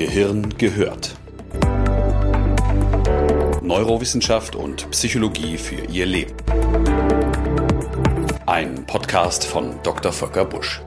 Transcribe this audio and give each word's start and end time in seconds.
Gehirn 0.00 0.56
gehört. 0.56 1.14
Neurowissenschaft 3.60 4.56
und 4.56 4.90
Psychologie 4.92 5.58
für 5.58 5.84
Ihr 5.92 6.06
Leben. 6.06 6.34
Ein 8.46 8.86
Podcast 8.86 9.44
von 9.44 9.74
Dr. 9.82 10.10
Volker 10.10 10.46
Busch. 10.46 10.80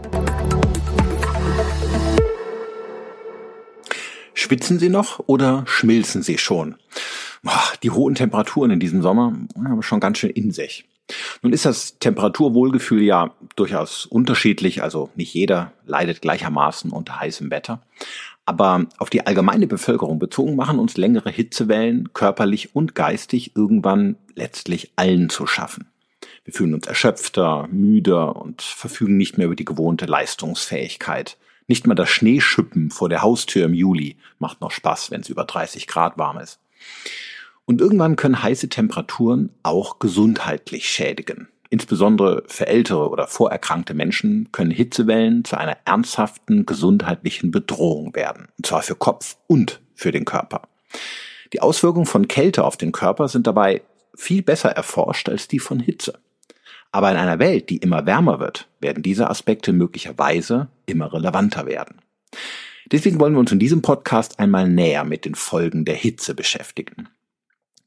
Schwitzen 4.33 4.79
Sie 4.79 4.89
noch 4.89 5.19
oder 5.27 5.63
schmilzen 5.67 6.23
Sie 6.23 6.39
schon? 6.39 6.77
Die 7.83 7.91
hohen 7.91 8.15
Temperaturen 8.15 8.71
in 8.71 8.79
diesem 8.79 9.03
Sommer 9.03 9.37
haben 9.63 9.83
schon 9.83 9.99
ganz 9.99 10.17
schön 10.17 10.31
in 10.31 10.49
sich. 10.49 10.85
Nun 11.43 11.53
ist 11.53 11.65
das 11.65 11.99
Temperaturwohlgefühl 11.99 13.03
ja 13.03 13.35
durchaus 13.55 14.07
unterschiedlich, 14.07 14.81
also 14.81 15.11
nicht 15.15 15.35
jeder 15.35 15.71
leidet 15.85 16.21
gleichermaßen 16.21 16.91
unter 16.91 17.19
heißem 17.19 17.51
Wetter. 17.51 17.83
Aber 18.45 18.87
auf 18.97 19.09
die 19.09 19.25
allgemeine 19.25 19.67
Bevölkerung 19.67 20.19
bezogen 20.19 20.55
machen 20.55 20.79
uns 20.79 20.97
längere 20.97 21.29
Hitzewellen 21.29 22.11
körperlich 22.13 22.75
und 22.75 22.93
geistig 22.93 23.55
irgendwann 23.55 24.17
letztlich 24.35 24.91
allen 24.95 25.29
zu 25.29 25.47
schaffen. 25.47 25.87
Wir 26.43 26.53
fühlen 26.53 26.73
uns 26.73 26.87
erschöpfter, 26.87 27.67
müder 27.71 28.35
und 28.35 28.61
verfügen 28.61 29.15
nicht 29.15 29.37
mehr 29.37 29.47
über 29.47 29.55
die 29.55 29.65
gewohnte 29.65 30.05
Leistungsfähigkeit. 30.05 31.37
Nicht 31.67 31.87
mal 31.87 31.95
das 31.95 32.09
Schneeschippen 32.09 32.91
vor 32.91 33.07
der 33.07 33.21
Haustür 33.21 33.65
im 33.65 33.73
Juli 33.73 34.17
macht 34.39 34.59
noch 34.59 34.71
Spaß, 34.71 35.11
wenn 35.11 35.21
es 35.21 35.29
über 35.29 35.45
30 35.45 35.87
Grad 35.87 36.17
warm 36.17 36.39
ist. 36.39 36.59
Und 37.65 37.79
irgendwann 37.79 38.17
können 38.17 38.43
heiße 38.43 38.67
Temperaturen 38.67 39.51
auch 39.63 39.99
gesundheitlich 39.99 40.89
schädigen. 40.89 41.47
Insbesondere 41.73 42.43
für 42.45 42.67
ältere 42.67 43.09
oder 43.09 43.25
vorerkrankte 43.25 43.95
Menschen 43.95 44.51
können 44.51 44.69
Hitzewellen 44.69 45.43
zu 45.43 45.57
einer 45.57 45.75
ernsthaften 45.85 46.67
gesundheitlichen 46.67 47.49
Bedrohung 47.49 48.13
werden. 48.13 48.49
Und 48.59 48.67
zwar 48.67 48.83
für 48.83 48.93
Kopf 48.93 49.37
und 49.47 49.81
für 49.95 50.11
den 50.11 50.23
Körper. 50.23 50.67
Die 51.51 51.61
Auswirkungen 51.61 52.05
von 52.05 52.27
Kälte 52.27 52.63
auf 52.63 52.77
den 52.77 52.91
Körper 52.91 53.27
sind 53.27 53.47
dabei 53.47 53.81
viel 54.13 54.43
besser 54.43 54.69
erforscht 54.69 55.29
als 55.29 55.47
die 55.47 55.57
von 55.57 55.79
Hitze. 55.79 56.19
Aber 56.91 57.09
in 57.09 57.17
einer 57.17 57.39
Welt, 57.39 57.71
die 57.71 57.77
immer 57.77 58.05
wärmer 58.05 58.39
wird, 58.39 58.67
werden 58.79 59.01
diese 59.01 59.27
Aspekte 59.27 59.73
möglicherweise 59.73 60.67
immer 60.85 61.11
relevanter 61.11 61.65
werden. 61.65 62.03
Deswegen 62.91 63.19
wollen 63.19 63.33
wir 63.33 63.39
uns 63.39 63.51
in 63.51 63.57
diesem 63.57 63.81
Podcast 63.81 64.37
einmal 64.37 64.69
näher 64.69 65.05
mit 65.05 65.25
den 65.25 65.33
Folgen 65.33 65.85
der 65.85 65.95
Hitze 65.95 66.35
beschäftigen. 66.35 67.09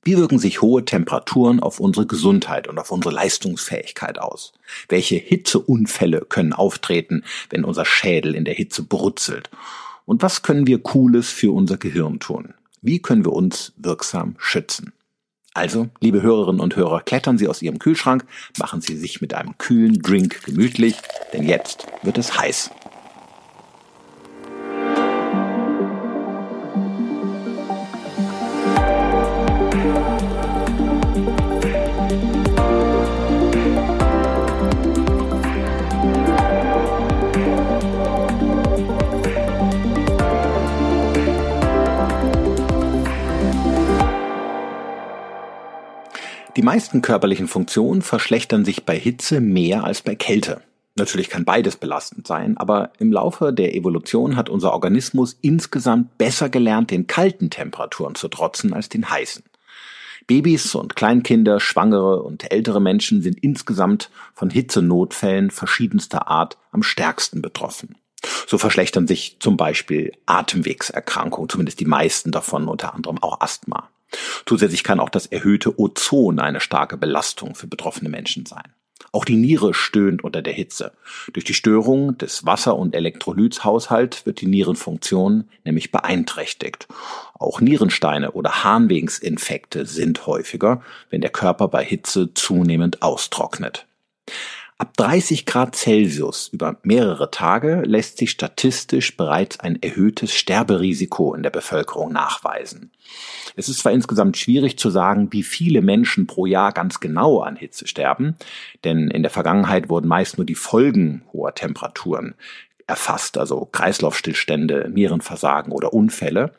Wie 0.06 0.16
wirken 0.16 0.38
sich 0.38 0.62
hohe 0.62 0.84
Temperaturen 0.84 1.58
auf 1.58 1.80
unsere 1.80 2.06
Gesundheit 2.06 2.68
und 2.68 2.78
auf 2.78 2.92
unsere 2.92 3.12
Leistungsfähigkeit 3.12 4.20
aus? 4.20 4.52
Welche 4.88 5.16
Hitzeunfälle 5.16 6.20
können 6.20 6.52
auftreten, 6.52 7.24
wenn 7.50 7.64
unser 7.64 7.84
Schädel 7.84 8.36
in 8.36 8.44
der 8.44 8.54
Hitze 8.54 8.84
brutzelt? 8.84 9.50
Und 10.04 10.22
was 10.22 10.42
können 10.42 10.68
wir 10.68 10.80
Cooles 10.80 11.30
für 11.30 11.52
unser 11.52 11.76
Gehirn 11.76 12.20
tun? 12.20 12.54
Wie 12.82 13.02
können 13.02 13.24
wir 13.24 13.32
uns 13.32 13.72
wirksam 13.78 14.36
schützen? 14.38 14.92
Also, 15.54 15.88
liebe 15.98 16.22
Hörerinnen 16.22 16.60
und 16.60 16.76
Hörer, 16.76 17.00
klettern 17.00 17.36
Sie 17.36 17.48
aus 17.48 17.60
Ihrem 17.60 17.80
Kühlschrank, 17.80 18.24
machen 18.60 18.80
Sie 18.80 18.94
sich 18.94 19.20
mit 19.20 19.34
einem 19.34 19.58
kühlen 19.58 20.00
Drink 20.02 20.44
gemütlich, 20.44 20.94
denn 21.32 21.42
jetzt 21.42 21.84
wird 22.04 22.16
es 22.16 22.38
heiß. 22.38 22.70
Die 46.56 46.62
meisten 46.62 47.02
körperlichen 47.02 47.48
Funktionen 47.48 48.00
verschlechtern 48.00 48.64
sich 48.64 48.84
bei 48.84 48.98
Hitze 48.98 49.42
mehr 49.42 49.84
als 49.84 50.00
bei 50.00 50.14
Kälte. 50.14 50.62
Natürlich 50.94 51.28
kann 51.28 51.44
beides 51.44 51.76
belastend 51.76 52.26
sein, 52.26 52.56
aber 52.56 52.92
im 52.98 53.12
Laufe 53.12 53.52
der 53.52 53.74
Evolution 53.74 54.36
hat 54.36 54.48
unser 54.48 54.72
Organismus 54.72 55.36
insgesamt 55.42 56.16
besser 56.16 56.48
gelernt, 56.48 56.90
den 56.90 57.06
kalten 57.06 57.50
Temperaturen 57.50 58.14
zu 58.14 58.28
trotzen 58.28 58.72
als 58.72 58.88
den 58.88 59.10
heißen. 59.10 59.44
Babys 60.26 60.74
und 60.74 60.96
Kleinkinder, 60.96 61.60
Schwangere 61.60 62.22
und 62.22 62.50
ältere 62.50 62.80
Menschen 62.80 63.20
sind 63.20 63.38
insgesamt 63.44 64.10
von 64.32 64.48
Hitzenotfällen 64.48 65.50
verschiedenster 65.50 66.28
Art 66.28 66.56
am 66.72 66.82
stärksten 66.82 67.42
betroffen. 67.42 67.96
So 68.46 68.56
verschlechtern 68.56 69.06
sich 69.06 69.36
zum 69.40 69.58
Beispiel 69.58 70.12
Atemwegserkrankungen, 70.24 71.50
zumindest 71.50 71.80
die 71.80 71.84
meisten 71.84 72.32
davon, 72.32 72.66
unter 72.66 72.94
anderem 72.94 73.22
auch 73.22 73.42
Asthma. 73.42 73.90
Zusätzlich 74.46 74.84
kann 74.84 75.00
auch 75.00 75.10
das 75.10 75.26
erhöhte 75.26 75.78
Ozon 75.78 76.38
eine 76.38 76.60
starke 76.60 76.96
Belastung 76.96 77.54
für 77.54 77.66
betroffene 77.66 78.08
Menschen 78.08 78.46
sein. 78.46 78.72
Auch 79.12 79.24
die 79.24 79.36
Niere 79.36 79.72
stöhnt 79.72 80.24
unter 80.24 80.42
der 80.42 80.52
Hitze. 80.52 80.92
Durch 81.32 81.44
die 81.44 81.54
Störung 81.54 82.18
des 82.18 82.44
Wasser- 82.44 82.76
und 82.76 82.94
Elektrolytshaushalts 82.94 84.26
wird 84.26 84.40
die 84.40 84.46
Nierenfunktion 84.46 85.48
nämlich 85.64 85.90
beeinträchtigt. 85.90 86.86
Auch 87.34 87.60
Nierensteine 87.60 88.32
oder 88.32 88.64
Harnwegsinfekte 88.64 89.86
sind 89.86 90.26
häufiger, 90.26 90.82
wenn 91.10 91.20
der 91.20 91.30
Körper 91.30 91.68
bei 91.68 91.84
Hitze 91.84 92.34
zunehmend 92.34 93.02
austrocknet. 93.02 93.86
Ab 94.78 94.94
30 94.98 95.46
Grad 95.46 95.74
Celsius 95.74 96.48
über 96.48 96.76
mehrere 96.82 97.30
Tage 97.30 97.82
lässt 97.86 98.18
sich 98.18 98.30
statistisch 98.30 99.16
bereits 99.16 99.58
ein 99.58 99.82
erhöhtes 99.82 100.34
Sterberisiko 100.34 101.34
in 101.34 101.42
der 101.42 101.48
Bevölkerung 101.48 102.12
nachweisen. 102.12 102.90
Es 103.56 103.70
ist 103.70 103.78
zwar 103.78 103.92
insgesamt 103.92 104.36
schwierig 104.36 104.78
zu 104.78 104.90
sagen, 104.90 105.32
wie 105.32 105.44
viele 105.44 105.80
Menschen 105.80 106.26
pro 106.26 106.44
Jahr 106.44 106.72
ganz 106.72 107.00
genau 107.00 107.40
an 107.40 107.56
Hitze 107.56 107.86
sterben, 107.86 108.36
denn 108.84 109.08
in 109.08 109.22
der 109.22 109.30
Vergangenheit 109.30 109.88
wurden 109.88 110.08
meist 110.08 110.36
nur 110.36 110.44
die 110.44 110.54
Folgen 110.54 111.22
hoher 111.32 111.54
Temperaturen 111.54 112.34
erfasst, 112.86 113.38
also 113.38 113.64
Kreislaufstillstände, 113.72 114.90
Nierenversagen 114.92 115.72
oder 115.72 115.94
Unfälle. 115.94 116.52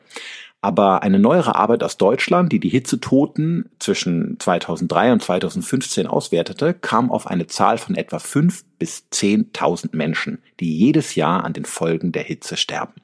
Aber 0.60 1.02
eine 1.02 1.20
neuere 1.20 1.54
Arbeit 1.54 1.84
aus 1.84 1.98
Deutschland, 1.98 2.50
die 2.52 2.58
die 2.58 2.68
Hitzetoten 2.68 3.70
zwischen 3.78 4.40
2003 4.40 5.12
und 5.12 5.22
2015 5.22 6.06
auswertete, 6.08 6.74
kam 6.74 7.12
auf 7.12 7.28
eine 7.28 7.46
Zahl 7.46 7.78
von 7.78 7.94
etwa 7.94 8.18
5 8.18 8.64
bis 8.78 9.06
10.000 9.12 9.90
Menschen, 9.96 10.42
die 10.58 10.76
jedes 10.76 11.14
Jahr 11.14 11.44
an 11.44 11.52
den 11.52 11.64
Folgen 11.64 12.10
der 12.10 12.24
Hitze 12.24 12.56
sterben. 12.56 12.94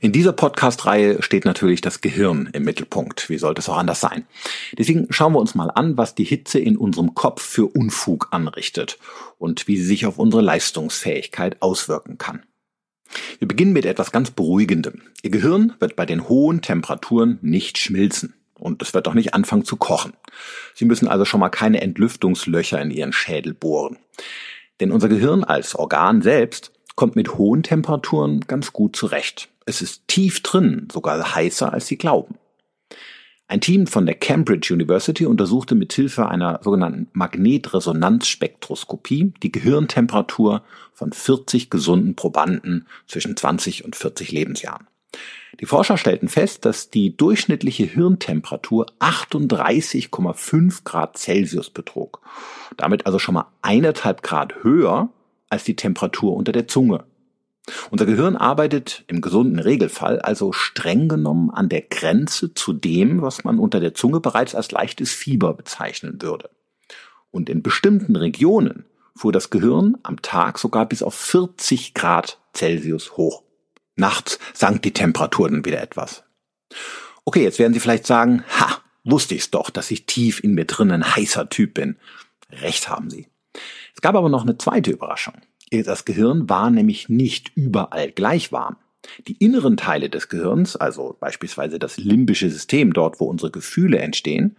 In 0.00 0.12
dieser 0.12 0.32
Podcast-Reihe 0.32 1.22
steht 1.22 1.44
natürlich 1.44 1.80
das 1.80 2.00
Gehirn 2.00 2.48
im 2.52 2.64
Mittelpunkt. 2.64 3.28
Wie 3.28 3.38
sollte 3.38 3.60
es 3.60 3.68
auch 3.68 3.76
anders 3.76 4.00
sein? 4.00 4.26
Deswegen 4.76 5.06
schauen 5.10 5.32
wir 5.32 5.38
uns 5.38 5.54
mal 5.54 5.70
an, 5.70 5.96
was 5.96 6.14
die 6.14 6.24
Hitze 6.24 6.58
in 6.58 6.76
unserem 6.76 7.14
Kopf 7.14 7.42
für 7.42 7.66
Unfug 7.66 8.28
anrichtet 8.30 8.98
und 9.38 9.68
wie 9.68 9.76
sie 9.76 9.84
sich 9.84 10.06
auf 10.06 10.18
unsere 10.18 10.42
Leistungsfähigkeit 10.42 11.60
auswirken 11.60 12.18
kann. 12.18 12.42
Wir 13.38 13.48
beginnen 13.48 13.72
mit 13.72 13.86
etwas 13.86 14.12
ganz 14.12 14.30
Beruhigendem. 14.30 15.02
Ihr 15.22 15.30
Gehirn 15.30 15.74
wird 15.78 15.96
bei 15.96 16.06
den 16.06 16.28
hohen 16.28 16.62
Temperaturen 16.62 17.38
nicht 17.42 17.78
schmilzen 17.78 18.34
und 18.54 18.82
es 18.82 18.94
wird 18.94 19.08
auch 19.08 19.14
nicht 19.14 19.34
anfangen 19.34 19.64
zu 19.64 19.76
kochen. 19.76 20.12
Sie 20.74 20.84
müssen 20.84 21.08
also 21.08 21.24
schon 21.24 21.40
mal 21.40 21.48
keine 21.48 21.80
Entlüftungslöcher 21.80 22.80
in 22.80 22.90
Ihren 22.90 23.12
Schädel 23.12 23.54
bohren. 23.54 23.98
Denn 24.80 24.92
unser 24.92 25.08
Gehirn 25.08 25.44
als 25.44 25.74
Organ 25.74 26.22
selbst 26.22 26.72
kommt 26.94 27.16
mit 27.16 27.36
hohen 27.36 27.62
Temperaturen 27.62 28.40
ganz 28.42 28.72
gut 28.72 28.96
zurecht. 28.96 29.48
Es 29.64 29.82
ist 29.82 30.08
tief 30.08 30.42
drin, 30.42 30.88
sogar 30.92 31.34
heißer 31.34 31.72
als 31.72 31.86
Sie 31.86 31.96
glauben. 31.96 32.36
Ein 33.48 33.60
Team 33.60 33.86
von 33.86 34.06
der 34.06 34.14
Cambridge 34.14 34.72
University 34.72 35.26
untersuchte 35.26 35.74
mit 35.74 35.92
Hilfe 35.92 36.28
einer 36.28 36.60
sogenannten 36.62 37.08
Magnetresonanzspektroskopie 37.12 39.34
die 39.42 39.52
Gehirntemperatur 39.52 40.62
von 40.94 41.12
40 41.12 41.68
gesunden 41.68 42.16
Probanden 42.16 42.86
zwischen 43.06 43.36
20 43.36 43.84
und 43.84 43.94
40 43.94 44.32
Lebensjahren. 44.32 44.86
Die 45.60 45.66
Forscher 45.66 45.98
stellten 45.98 46.28
fest, 46.28 46.64
dass 46.64 46.88
die 46.88 47.14
durchschnittliche 47.16 47.84
Hirntemperatur 47.84 48.86
38,5 49.00 50.84
Grad 50.84 51.18
Celsius 51.18 51.68
betrug. 51.68 52.22
Damit 52.78 53.04
also 53.06 53.18
schon 53.18 53.34
mal 53.34 53.48
eineinhalb 53.60 54.22
Grad 54.22 54.64
höher 54.64 55.10
als 55.50 55.64
die 55.64 55.76
Temperatur 55.76 56.34
unter 56.34 56.52
der 56.52 56.68
Zunge. 56.68 57.04
Unser 57.90 58.06
Gehirn 58.06 58.36
arbeitet 58.36 59.04
im 59.06 59.20
gesunden 59.20 59.60
Regelfall 59.60 60.20
also 60.20 60.52
streng 60.52 61.08
genommen 61.08 61.50
an 61.50 61.68
der 61.68 61.82
Grenze 61.82 62.54
zu 62.54 62.72
dem, 62.72 63.22
was 63.22 63.44
man 63.44 63.58
unter 63.58 63.78
der 63.78 63.94
Zunge 63.94 64.20
bereits 64.20 64.54
als 64.54 64.72
leichtes 64.72 65.12
Fieber 65.12 65.54
bezeichnen 65.54 66.20
würde. 66.20 66.50
Und 67.30 67.48
in 67.48 67.62
bestimmten 67.62 68.16
Regionen 68.16 68.84
fuhr 69.14 69.32
das 69.32 69.50
Gehirn 69.50 69.96
am 70.02 70.20
Tag 70.22 70.58
sogar 70.58 70.86
bis 70.86 71.02
auf 71.02 71.14
40 71.14 71.94
Grad 71.94 72.38
Celsius 72.54 73.16
hoch. 73.16 73.42
Nachts 73.94 74.38
sank 74.54 74.82
die 74.82 74.92
Temperatur 74.92 75.48
dann 75.48 75.64
wieder 75.64 75.80
etwas. 75.80 76.24
Okay, 77.24 77.42
jetzt 77.42 77.58
werden 77.58 77.74
Sie 77.74 77.80
vielleicht 77.80 78.06
sagen, 78.06 78.44
ha, 78.58 78.78
wusste 79.04 79.34
ich's 79.34 79.50
doch, 79.50 79.70
dass 79.70 79.90
ich 79.90 80.06
tief 80.06 80.42
in 80.42 80.54
mir 80.54 80.64
drin 80.64 80.90
ein 80.90 81.14
heißer 81.14 81.48
Typ 81.48 81.74
bin. 81.74 81.96
Recht 82.50 82.88
haben 82.88 83.10
Sie. 83.10 83.28
Es 83.94 84.00
gab 84.00 84.14
aber 84.14 84.28
noch 84.28 84.42
eine 84.42 84.58
zweite 84.58 84.90
Überraschung. 84.90 85.34
Das 85.72 86.04
Gehirn 86.04 86.50
war 86.50 86.70
nämlich 86.70 87.08
nicht 87.08 87.52
überall 87.54 88.12
gleich 88.12 88.52
warm. 88.52 88.76
Die 89.26 89.38
inneren 89.38 89.78
Teile 89.78 90.10
des 90.10 90.28
Gehirns, 90.28 90.76
also 90.76 91.16
beispielsweise 91.18 91.78
das 91.78 91.96
limbische 91.96 92.50
System, 92.50 92.92
dort 92.92 93.20
wo 93.20 93.24
unsere 93.24 93.50
Gefühle 93.50 93.98
entstehen, 93.98 94.56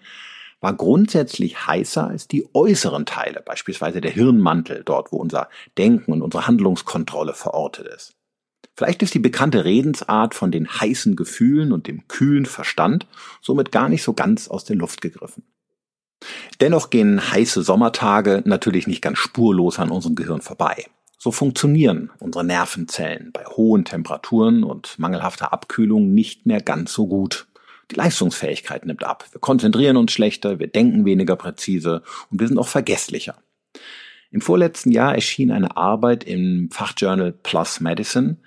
war 0.60 0.74
grundsätzlich 0.74 1.68
heißer 1.68 2.08
als 2.08 2.28
die 2.28 2.48
äußeren 2.54 3.06
Teile, 3.06 3.44
beispielsweise 3.46 4.02
der 4.02 4.12
Hirnmantel, 4.12 4.82
dort 4.84 5.12
wo 5.12 5.18
unser 5.18 5.50
Denken 5.78 6.14
und 6.14 6.24
unsere 6.24 6.48
Handlungskontrolle 6.48 7.34
verortet 7.34 7.88
ist. 7.88 8.16
Vielleicht 8.76 9.04
ist 9.04 9.14
die 9.14 9.20
bekannte 9.20 9.66
Redensart 9.66 10.34
von 10.34 10.52
den 10.52 10.68
heißen 10.68 11.16
Gefühlen 11.16 11.74
und 11.74 11.88
dem 11.88 12.08
kühlen 12.08 12.48
Verstand 12.48 13.06
somit 13.40 13.72
gar 13.72 13.88
nicht 13.88 14.02
so 14.02 14.14
ganz 14.14 14.48
aus 14.48 14.66
der 14.66 14.78
Luft 14.78 15.02
gegriffen. 15.02 15.44
Dennoch 16.60 16.90
gehen 16.90 17.32
heiße 17.32 17.62
Sommertage 17.62 18.42
natürlich 18.46 18.88
nicht 18.88 19.02
ganz 19.02 19.20
spurlos 19.20 19.78
an 19.78 19.92
unserem 19.92 20.16
Gehirn 20.16 20.42
vorbei. 20.42 20.86
So 21.18 21.32
funktionieren 21.32 22.12
unsere 22.20 22.44
Nervenzellen 22.44 23.32
bei 23.32 23.46
hohen 23.46 23.86
Temperaturen 23.86 24.64
und 24.64 25.00
mangelhafter 25.00 25.54
Abkühlung 25.54 26.14
nicht 26.14 26.46
mehr 26.46 26.62
ganz 26.62 26.94
so 26.94 27.08
gut. 27.08 27.48
Die 27.92 27.96
Leistungsfähigkeit 27.96 28.86
nimmt 28.86 29.04
ab. 29.04 29.26
Wir 29.32 29.40
konzentrieren 29.40 29.98
uns 29.98 30.12
schlechter, 30.12 30.60
wir 30.60 30.68
denken 30.68 31.06
weniger 31.06 31.36
präzise 31.36 32.02
und 32.30 32.40
wir 32.40 32.48
sind 32.48 32.58
auch 32.58 32.68
vergesslicher. 32.68 33.36
Im 34.32 34.42
vorletzten 34.42 34.92
Jahr 34.92 35.14
erschien 35.14 35.52
eine 35.52 35.78
Arbeit 35.78 36.24
im 36.24 36.70
Fachjournal 36.72 37.32
Plus 37.32 37.80
Medicine, 37.80 38.38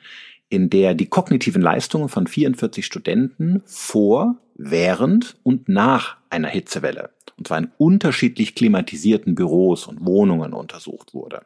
in 0.49 0.69
der 0.69 0.95
die 0.95 1.07
kognitiven 1.07 1.63
Leistungen 1.63 2.09
von 2.09 2.27
44 2.27 2.85
Studenten 2.85 3.63
vor, 3.67 4.37
während 4.57 5.37
und 5.43 5.69
nach 5.69 6.17
einer 6.31 6.49
Hitzewelle, 6.49 7.11
und 7.37 7.47
zwar 7.47 7.59
in 7.59 7.71
unterschiedlich 7.79 8.55
klimatisierten 8.55 9.35
Büros 9.35 9.87
und 9.87 10.05
Wohnungen 10.05 10.53
untersucht 10.53 11.15
wurde. 11.15 11.43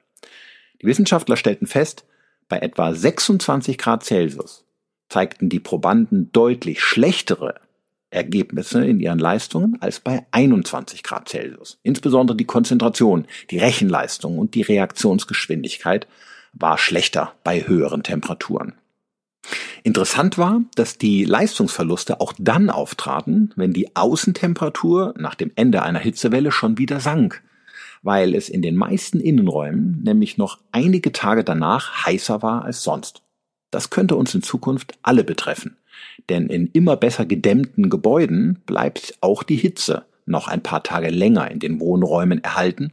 Die 0.81 0.87
Wissenschaftler 0.87 1.37
stellten 1.37 1.67
fest, 1.67 2.05
bei 2.49 2.59
etwa 2.59 2.95
26 2.95 3.79
Grad 3.79 4.05
Celsius 4.05 4.65
zeigten 5.09 5.49
die 5.49 5.61
Probanden 5.61 6.31
deutlich 6.33 6.83
schlechtere 6.83 7.57
Ergebnisse 8.11 8.85
in 8.85 9.01
ihren 9.01 9.19
Leistungen 9.19 9.77
als 9.81 10.01
bei 10.01 10.27
21 10.33 11.03
Grad 11.03 11.29
Celsius. 11.29 11.79
Insbesondere 11.83 12.37
die 12.37 12.45
Konzentration, 12.45 13.27
die 13.51 13.59
Rechenleistung 13.59 14.39
und 14.39 14.55
die 14.55 14.63
Reaktionsgeschwindigkeit 14.63 16.09
war 16.53 16.79
schlechter 16.79 17.35
bei 17.45 17.67
höheren 17.67 18.03
Temperaturen. 18.03 18.75
Interessant 19.83 20.39
war, 20.39 20.63
dass 20.75 20.99
die 20.99 21.25
Leistungsverluste 21.25 22.21
auch 22.21 22.35
dann 22.39 22.69
auftraten, 22.69 23.53
wenn 23.57 23.73
die 23.73 23.95
Außentemperatur 23.97 25.15
nach 25.17 25.35
dem 25.35 25.53
Ende 25.55 25.83
einer 25.83 26.01
Hitzewelle 26.01 26.53
schon 26.53 26.79
wieder 26.79 27.01
sank, 27.01 27.43
weil 28.03 28.35
es 28.35 28.49
in 28.49 28.63
den 28.63 28.77
meisten 28.77 29.21
Innenräumen 29.21 30.03
nämlich 30.03 30.39
noch 30.39 30.59
einige 30.73 31.13
Tage 31.13 31.45
danach 31.45 32.07
heißer 32.07 32.43
war 32.43 32.65
als 32.65 32.83
sonst. 32.83 33.23
Das 33.71 33.91
könnte 33.91 34.17
uns 34.17 34.35
in 34.35 34.43
Zukunft 34.43 34.99
alle 35.03 35.25
betreffen. 35.25 35.77
Denn 36.29 36.49
in 36.49 36.69
immer 36.69 36.97
besser 36.97 37.27
gedämmten 37.27 37.91
Gebäuden 37.91 38.61
bleibt 38.67 39.17
auch 39.21 39.43
die 39.43 39.57
Hitze 39.57 40.05
noch 40.27 40.49
ein 40.49 40.63
paar 40.63 40.83
Tage 40.83 41.11
länger 41.11 41.51
in 41.51 41.59
den 41.59 41.81
Wohnräumen 41.81 42.43
erhalten 42.43 42.93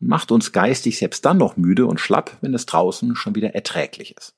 und 0.00 0.08
macht 0.08 0.32
uns 0.32 0.52
geistig 0.52 0.98
selbst 0.98 1.24
dann 1.24 1.38
noch 1.38 1.56
müde 1.56 1.86
und 1.86 2.00
schlapp, 2.00 2.36
wenn 2.40 2.54
es 2.54 2.66
draußen 2.66 3.16
schon 3.16 3.34
wieder 3.34 3.54
erträglich 3.54 4.16
ist. 4.16 4.34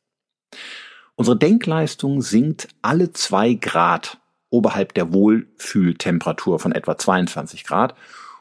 Unsere 1.17 1.37
Denkleistung 1.37 2.23
sinkt 2.23 2.69
alle 2.83 3.13
zwei 3.13 3.55
Grad 3.55 4.19
oberhalb 4.51 4.95
der 4.95 5.13
Wohlfühltemperatur 5.13 6.59
von 6.59 6.73
etwa 6.73 6.97
22 6.97 7.65
Grad 7.65 7.95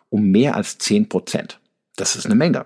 um 0.10 0.30
mehr 0.30 0.56
als 0.56 0.78
10 0.78 1.10
Prozent. 1.10 1.60
Das 1.96 2.16
ist 2.16 2.26
eine 2.26 2.36
Menge. 2.36 2.66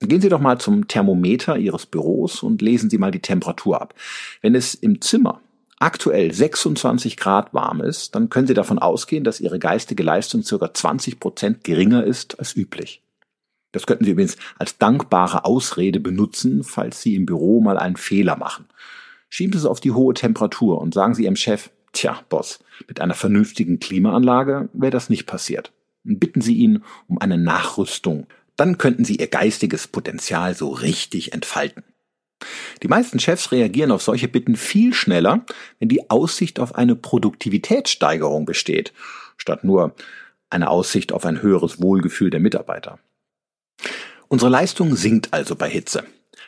Gehen 0.00 0.20
Sie 0.20 0.28
doch 0.28 0.40
mal 0.40 0.58
zum 0.58 0.88
Thermometer 0.88 1.56
Ihres 1.56 1.86
Büros 1.86 2.42
und 2.42 2.60
lesen 2.60 2.90
Sie 2.90 2.98
mal 2.98 3.10
die 3.10 3.20
Temperatur 3.20 3.80
ab. 3.80 3.94
Wenn 4.42 4.54
es 4.54 4.74
im 4.74 5.00
Zimmer 5.00 5.40
aktuell 5.78 6.32
26 6.32 7.16
Grad 7.16 7.54
warm 7.54 7.80
ist, 7.80 8.14
dann 8.14 8.28
können 8.28 8.46
Sie 8.46 8.54
davon 8.54 8.78
ausgehen, 8.78 9.24
dass 9.24 9.40
Ihre 9.40 9.58
geistige 9.58 10.02
Leistung 10.02 10.42
circa 10.42 10.72
20 10.72 11.18
Prozent 11.18 11.64
geringer 11.64 12.04
ist 12.04 12.38
als 12.38 12.54
üblich. 12.56 13.02
Das 13.72 13.86
könnten 13.86 14.04
Sie 14.04 14.12
übrigens 14.12 14.36
als 14.58 14.78
dankbare 14.78 15.44
Ausrede 15.44 16.00
benutzen, 16.00 16.62
falls 16.62 17.02
Sie 17.02 17.14
im 17.14 17.26
Büro 17.26 17.60
mal 17.60 17.78
einen 17.78 17.96
Fehler 17.96 18.36
machen. 18.36 18.66
Schieben 19.28 19.52
Sie 19.52 19.58
es 19.58 19.66
auf 19.66 19.80
die 19.80 19.92
hohe 19.92 20.14
Temperatur 20.14 20.80
und 20.80 20.94
sagen 20.94 21.14
Sie 21.14 21.24
Ihrem 21.24 21.36
Chef, 21.36 21.70
tja, 21.92 22.20
Boss, 22.28 22.60
mit 22.86 23.00
einer 23.00 23.14
vernünftigen 23.14 23.80
Klimaanlage 23.80 24.68
wäre 24.72 24.92
das 24.92 25.10
nicht 25.10 25.26
passiert. 25.26 25.72
bitten 26.04 26.40
Sie 26.40 26.54
ihn 26.54 26.84
um 27.08 27.18
eine 27.18 27.36
Nachrüstung. 27.36 28.26
Dann 28.56 28.78
könnten 28.78 29.04
Sie 29.04 29.16
Ihr 29.16 29.28
geistiges 29.28 29.86
Potenzial 29.86 30.54
so 30.54 30.70
richtig 30.70 31.32
entfalten. 31.32 31.84
Die 32.82 32.88
meisten 32.88 33.18
Chefs 33.18 33.52
reagieren 33.52 33.90
auf 33.90 34.02
solche 34.02 34.28
Bitten 34.28 34.56
viel 34.56 34.92
schneller, 34.92 35.44
wenn 35.78 35.88
die 35.88 36.10
Aussicht 36.10 36.60
auf 36.60 36.74
eine 36.74 36.94
Produktivitätssteigerung 36.94 38.44
besteht, 38.44 38.92
statt 39.36 39.64
nur 39.64 39.94
eine 40.50 40.70
Aussicht 40.70 41.12
auf 41.12 41.24
ein 41.24 41.42
höheres 41.42 41.80
Wohlgefühl 41.80 42.30
der 42.30 42.40
Mitarbeiter. 42.40 42.98
Unsere 44.28 44.50
Leistung 44.50 44.96
sinkt 44.96 45.32
also 45.32 45.56
bei 45.56 45.68
Hitze. 45.68 46.04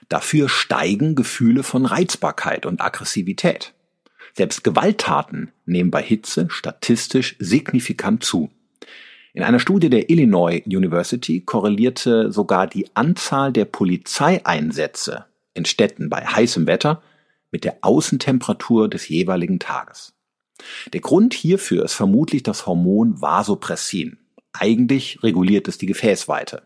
Dafür 0.09 0.49
steigen 0.49 1.15
Gefühle 1.15 1.63
von 1.63 1.87
Reizbarkeit 1.87 2.67
und 2.67 2.81
Aggressivität. 2.81 3.73
Selbst 4.35 4.63
Gewalttaten 4.65 5.53
nehmen 5.65 5.91
bei 5.91 6.03
Hitze 6.03 6.49
statistisch 6.51 7.37
signifikant 7.39 8.25
zu. 8.25 8.51
In 9.35 9.43
einer 9.43 9.61
Studie 9.61 9.91
der 9.91 10.11
Illinois 10.11 10.63
University 10.67 11.41
korrelierte 11.41 12.33
sogar 12.33 12.67
die 12.67 12.87
Anzahl 12.95 13.53
der 13.53 13.67
Polizeieinsätze 13.67 15.27
in 15.55 15.65
Städten 15.65 16.09
bei 16.09 16.25
heißem 16.25 16.67
Wetter 16.67 17.03
mit 17.51 17.65
der 17.65 17.79
Außentemperatur 17.83 18.89
des 18.89 19.09
jeweiligen 19.09 19.59
Tages. 19.59 20.15
Der 20.93 21.01
Grund 21.01 21.35
hierfür 21.35 21.85
ist 21.85 21.95
vermutlich 21.95 22.43
das 22.43 22.67
Hormon 22.67 23.21
Vasopressin. 23.21 24.19
Eigentlich 24.53 25.23
reguliert 25.23 25.69
es 25.69 25.79
die 25.79 25.87
Gefäßweite. 25.87 26.63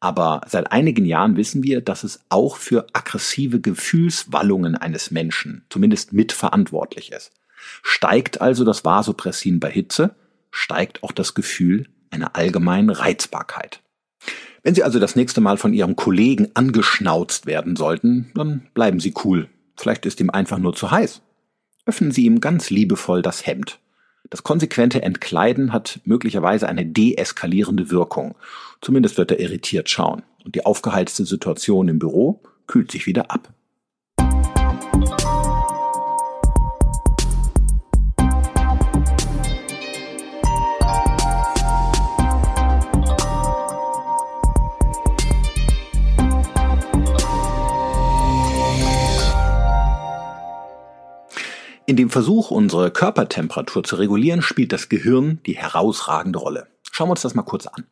Aber 0.00 0.40
seit 0.48 0.72
einigen 0.72 1.04
Jahren 1.04 1.36
wissen 1.36 1.62
wir, 1.62 1.80
dass 1.80 2.02
es 2.02 2.24
auch 2.28 2.56
für 2.56 2.86
aggressive 2.92 3.60
Gefühlswallungen 3.60 4.74
eines 4.74 5.12
Menschen 5.12 5.64
zumindest 5.70 6.12
mitverantwortlich 6.12 7.12
ist. 7.12 7.30
Steigt 7.82 8.40
also 8.40 8.64
das 8.64 8.84
Vasopressin 8.84 9.60
bei 9.60 9.70
Hitze, 9.70 10.16
steigt 10.50 11.02
auch 11.04 11.12
das 11.12 11.34
Gefühl 11.34 11.86
einer 12.12 12.36
allgemeinen 12.36 12.90
Reizbarkeit. 12.90 13.80
Wenn 14.62 14.74
Sie 14.74 14.84
also 14.84 15.00
das 15.00 15.16
nächste 15.16 15.40
Mal 15.40 15.56
von 15.56 15.72
Ihrem 15.72 15.96
Kollegen 15.96 16.50
angeschnauzt 16.54 17.46
werden 17.46 17.74
sollten, 17.74 18.30
dann 18.34 18.68
bleiben 18.74 19.00
Sie 19.00 19.12
cool. 19.24 19.48
Vielleicht 19.76 20.06
ist 20.06 20.20
ihm 20.20 20.30
einfach 20.30 20.58
nur 20.58 20.74
zu 20.74 20.90
heiß. 20.90 21.22
Öffnen 21.84 22.12
Sie 22.12 22.24
ihm 22.24 22.40
ganz 22.40 22.70
liebevoll 22.70 23.22
das 23.22 23.44
Hemd. 23.44 23.80
Das 24.30 24.44
konsequente 24.44 25.02
Entkleiden 25.02 25.72
hat 25.72 26.00
möglicherweise 26.04 26.68
eine 26.68 26.86
deeskalierende 26.86 27.90
Wirkung. 27.90 28.36
Zumindest 28.80 29.18
wird 29.18 29.32
er 29.32 29.40
irritiert 29.40 29.90
schauen. 29.90 30.22
Und 30.44 30.54
die 30.54 30.64
aufgeheizte 30.64 31.24
Situation 31.24 31.88
im 31.88 31.98
Büro 31.98 32.40
kühlt 32.66 32.92
sich 32.92 33.06
wieder 33.06 33.30
ab. 33.30 33.52
In 51.84 51.96
dem 51.96 52.10
Versuch, 52.10 52.52
unsere 52.52 52.92
Körpertemperatur 52.92 53.82
zu 53.82 53.96
regulieren, 53.96 54.40
spielt 54.40 54.72
das 54.72 54.88
Gehirn 54.88 55.40
die 55.46 55.56
herausragende 55.56 56.38
Rolle. 56.38 56.68
Schauen 56.92 57.08
wir 57.08 57.12
uns 57.12 57.22
das 57.22 57.34
mal 57.34 57.42
kurz 57.42 57.66
an. 57.66 57.84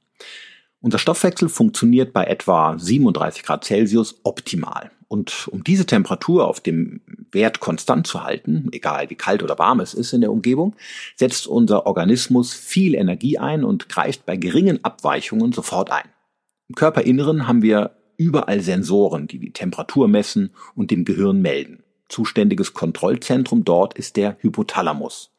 Unser 0.81 0.99
Stoffwechsel 0.99 1.49
funktioniert 1.49 2.13
bei 2.13 2.25
etwa 2.25 2.79
37 2.79 3.43
Grad 3.43 3.65
Celsius 3.65 4.21
optimal. 4.23 4.93
Und 5.09 5.49
um 5.51 5.65
diese 5.65 5.87
Temperatur 5.87 6.47
auf 6.47 6.61
dem 6.61 7.01
Wert 7.33 7.59
konstant 7.59 8.07
zu 8.07 8.23
halten, 8.23 8.69
egal 8.71 9.11
wie 9.11 9.17
kalt 9.17 9.43
oder 9.43 9.59
warm 9.59 9.81
es 9.81 9.93
ist 9.93 10.13
in 10.13 10.21
der 10.21 10.31
Umgebung, 10.31 10.77
setzt 11.17 11.49
unser 11.49 11.87
Organismus 11.87 12.55
viel 12.55 12.95
Energie 12.95 13.39
ein 13.39 13.65
und 13.65 13.89
greift 13.89 14.25
bei 14.25 14.37
geringen 14.37 14.85
Abweichungen 14.85 15.53
sofort 15.53 15.91
ein. 15.91 16.09
Im 16.69 16.77
Körperinneren 16.77 17.49
haben 17.49 17.63
wir 17.63 17.97
überall 18.17 18.61
Sensoren, 18.61 19.27
die 19.27 19.41
die 19.41 19.53
Temperatur 19.53 20.07
messen 20.07 20.51
und 20.77 20.93
dem 20.93 21.05
Gehirn 21.05 21.43
melden. 21.43 21.83
Zuständiges 22.11 22.75
Kontrollzentrum 22.75 23.65
dort 23.65 23.95
ist 23.95 24.17
der 24.17 24.37
Hypothalamus. 24.41 25.31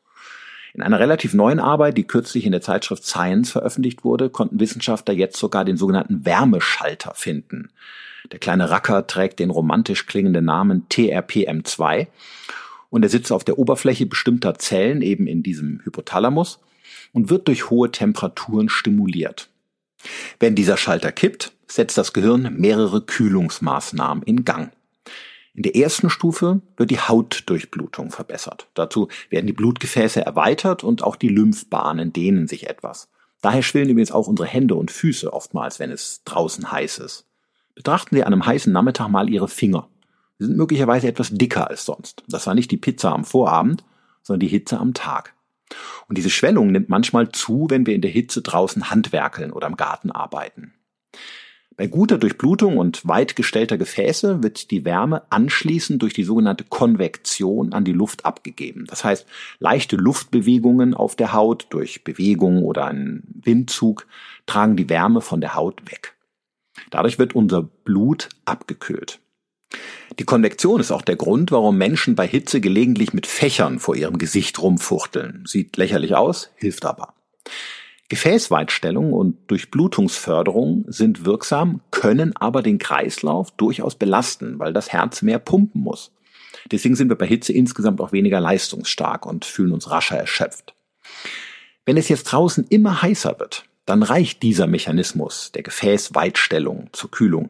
In 0.73 0.81
einer 0.81 0.99
relativ 0.99 1.33
neuen 1.33 1.59
Arbeit, 1.59 1.97
die 1.97 2.05
kürzlich 2.07 2.45
in 2.45 2.53
der 2.53 2.61
Zeitschrift 2.61 3.03
Science 3.03 3.51
veröffentlicht 3.51 4.03
wurde, 4.03 4.29
konnten 4.29 4.59
Wissenschaftler 4.59 5.13
jetzt 5.13 5.37
sogar 5.37 5.65
den 5.65 5.77
sogenannten 5.77 6.25
Wärmeschalter 6.25 7.13
finden. 7.13 7.69
Der 8.31 8.39
kleine 8.39 8.69
Racker 8.69 9.05
trägt 9.05 9.39
den 9.39 9.49
romantisch 9.49 10.05
klingenden 10.05 10.45
Namen 10.45 10.87
TRPM2 10.89 12.07
und 12.89 13.03
er 13.03 13.09
sitzt 13.09 13.31
auf 13.31 13.43
der 13.43 13.59
Oberfläche 13.59 14.05
bestimmter 14.05 14.55
Zellen 14.55 15.01
eben 15.01 15.27
in 15.27 15.43
diesem 15.43 15.81
Hypothalamus 15.83 16.59
und 17.11 17.29
wird 17.29 17.47
durch 17.47 17.69
hohe 17.69 17.91
Temperaturen 17.91 18.69
stimuliert. 18.69 19.49
Wenn 20.39 20.55
dieser 20.55 20.77
Schalter 20.77 21.11
kippt, 21.11 21.51
setzt 21.67 21.97
das 21.97 22.13
Gehirn 22.13 22.55
mehrere 22.57 23.01
Kühlungsmaßnahmen 23.01 24.23
in 24.23 24.45
Gang. 24.45 24.71
In 25.53 25.63
der 25.63 25.75
ersten 25.75 26.09
Stufe 26.09 26.61
wird 26.77 26.91
die 26.91 26.99
Hautdurchblutung 26.99 28.11
verbessert. 28.11 28.67
Dazu 28.73 29.09
werden 29.29 29.47
die 29.47 29.53
Blutgefäße 29.53 30.25
erweitert 30.25 30.83
und 30.83 31.03
auch 31.03 31.17
die 31.17 31.27
Lymphbahnen 31.27 32.13
dehnen 32.13 32.47
sich 32.47 32.69
etwas. 32.69 33.09
Daher 33.41 33.63
schwillen 33.63 33.89
übrigens 33.89 34.11
auch 34.11 34.27
unsere 34.27 34.47
Hände 34.47 34.75
und 34.75 34.91
Füße 34.91 35.33
oftmals, 35.33 35.79
wenn 35.79 35.91
es 35.91 36.23
draußen 36.23 36.71
heiß 36.71 36.99
ist. 36.99 37.25
Betrachten 37.75 38.15
Sie 38.15 38.23
an 38.23 38.33
einem 38.33 38.45
heißen 38.45 38.71
Nachmittag 38.71 39.09
mal 39.09 39.29
Ihre 39.29 39.47
Finger. 39.47 39.89
Sie 40.39 40.45
sind 40.45 40.57
möglicherweise 40.57 41.07
etwas 41.07 41.31
dicker 41.31 41.69
als 41.69 41.85
sonst. 41.85 42.23
Das 42.27 42.47
war 42.47 42.55
nicht 42.55 42.71
die 42.71 42.77
Pizza 42.77 43.11
am 43.11 43.25
Vorabend, 43.25 43.83
sondern 44.23 44.41
die 44.41 44.47
Hitze 44.47 44.79
am 44.79 44.93
Tag. 44.93 45.33
Und 46.07 46.17
diese 46.17 46.29
Schwellung 46.29 46.71
nimmt 46.71 46.89
manchmal 46.89 47.31
zu, 47.31 47.67
wenn 47.69 47.85
wir 47.85 47.95
in 47.95 48.01
der 48.01 48.11
Hitze 48.11 48.41
draußen 48.41 48.89
handwerkeln 48.89 49.51
oder 49.51 49.67
im 49.67 49.77
Garten 49.77 50.11
arbeiten. 50.11 50.73
Bei 51.77 51.87
guter 51.87 52.17
Durchblutung 52.17 52.77
und 52.77 53.07
weit 53.07 53.35
gestellter 53.35 53.77
Gefäße 53.77 54.43
wird 54.43 54.71
die 54.71 54.83
Wärme 54.83 55.23
anschließend 55.31 56.01
durch 56.01 56.13
die 56.13 56.23
sogenannte 56.23 56.65
Konvektion 56.65 57.73
an 57.73 57.85
die 57.85 57.93
Luft 57.93 58.25
abgegeben. 58.25 58.85
Das 58.87 59.03
heißt, 59.03 59.25
leichte 59.59 59.95
Luftbewegungen 59.95 60.93
auf 60.93 61.15
der 61.15 61.33
Haut 61.33 61.67
durch 61.69 62.03
Bewegung 62.03 62.63
oder 62.63 62.85
einen 62.85 63.23
Windzug 63.41 64.05
tragen 64.45 64.75
die 64.75 64.89
Wärme 64.89 65.21
von 65.21 65.39
der 65.39 65.55
Haut 65.55 65.89
weg. 65.89 66.13
Dadurch 66.89 67.19
wird 67.19 67.35
unser 67.35 67.63
Blut 67.63 68.29
abgekühlt. 68.45 69.19
Die 70.19 70.25
Konvektion 70.25 70.81
ist 70.81 70.91
auch 70.91 71.01
der 71.01 71.15
Grund, 71.15 71.51
warum 71.51 71.77
Menschen 71.77 72.15
bei 72.15 72.27
Hitze 72.27 72.59
gelegentlich 72.59 73.13
mit 73.13 73.27
Fächern 73.27 73.79
vor 73.79 73.95
ihrem 73.95 74.17
Gesicht 74.17 74.61
rumfuchteln. 74.61 75.45
Sieht 75.47 75.77
lächerlich 75.77 76.15
aus, 76.15 76.51
hilft 76.55 76.85
aber. 76.85 77.13
Gefäßweitstellung 78.11 79.13
und 79.13 79.37
Durchblutungsförderung 79.47 80.83
sind 80.89 81.23
wirksam, 81.23 81.79
können 81.91 82.35
aber 82.35 82.61
den 82.61 82.77
Kreislauf 82.77 83.51
durchaus 83.51 83.95
belasten, 83.95 84.59
weil 84.59 84.73
das 84.73 84.91
Herz 84.91 85.21
mehr 85.21 85.39
pumpen 85.39 85.81
muss. 85.81 86.11
Deswegen 86.69 86.97
sind 86.97 87.07
wir 87.07 87.17
bei 87.17 87.25
Hitze 87.25 87.53
insgesamt 87.53 88.01
auch 88.01 88.11
weniger 88.11 88.41
leistungsstark 88.41 89.25
und 89.25 89.45
fühlen 89.45 89.71
uns 89.71 89.89
rascher 89.89 90.17
erschöpft. 90.17 90.75
Wenn 91.85 91.95
es 91.95 92.09
jetzt 92.09 92.25
draußen 92.25 92.65
immer 92.67 93.01
heißer 93.01 93.39
wird, 93.39 93.63
dann 93.85 94.03
reicht 94.03 94.43
dieser 94.43 94.67
Mechanismus 94.67 95.53
der 95.53 95.63
Gefäßweitstellung 95.63 96.89
zur 96.91 97.11
Kühlung 97.11 97.49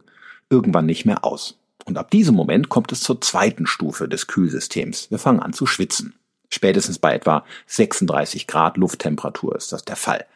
irgendwann 0.51 0.85
nicht 0.85 1.05
mehr 1.05 1.25
aus. 1.25 1.57
Und 1.85 1.97
ab 1.97 2.11
diesem 2.11 2.35
Moment 2.35 2.69
kommt 2.69 2.91
es 2.91 3.01
zur 3.01 3.19
zweiten 3.19 3.65
Stufe 3.65 4.07
des 4.07 4.27
Kühlsystems. 4.27 5.09
Wir 5.09 5.17
fangen 5.17 5.39
an 5.39 5.53
zu 5.53 5.65
schwitzen. 5.65 6.13
Spätestens 6.51 6.99
bei 6.99 7.15
etwa 7.15 7.45
36 7.65 8.45
Grad 8.45 8.77
Lufttemperatur 8.77 9.55
ist 9.55 9.71
das 9.71 9.83
der 9.83 9.95
Fall. 9.95 10.27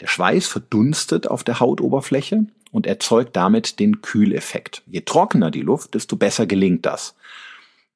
Der 0.00 0.06
Schweiß 0.06 0.46
verdunstet 0.46 1.28
auf 1.28 1.44
der 1.44 1.60
Hautoberfläche 1.60 2.46
und 2.72 2.86
erzeugt 2.86 3.36
damit 3.36 3.78
den 3.78 4.02
Kühleffekt. 4.02 4.82
Je 4.86 5.02
trockener 5.02 5.50
die 5.50 5.62
Luft, 5.62 5.94
desto 5.94 6.16
besser 6.16 6.46
gelingt 6.46 6.86
das. 6.86 7.14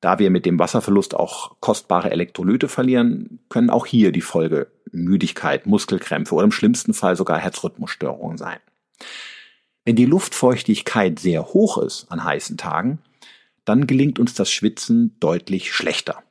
Da 0.01 0.21
wir 0.21 0.31
mit 0.31 0.47
dem 0.47 0.59
Wasserverlust 0.59 1.15
auch 1.15 1.57
kostbare 1.61 2.11
Elektrolyte 2.13 2.69
verlieren, 2.69 3.41
können 3.49 3.71
auch 3.71 3.87
hier 3.87 4.13
die 4.13 4.21
Folge 4.21 4.69
Müdigkeit, 4.93 5.67
Muskelkrämpfe 5.67 6.35
oder 6.35 6.45
im 6.45 6.53
schlimmsten 6.53 6.95
Fall 6.95 7.17
sogar 7.17 7.39
Herzrhythmusstörungen 7.39 8.39
sein. 8.39 8.59
Wenn 9.85 9.97
die 9.97 10.05
Luftfeuchtigkeit 10.05 11.19
sehr 11.19 11.47
hoch 11.47 11.79
ist 11.79 12.07
an 12.11 12.23
heißen 12.23 12.57
Tagen, 12.57 13.01
dann 13.65 13.87
gelingt 13.87 14.19
uns 14.19 14.35
das 14.35 14.51
Schwitzen 14.51 15.17
deutlich 15.19 15.73
schlechter. 15.73 16.23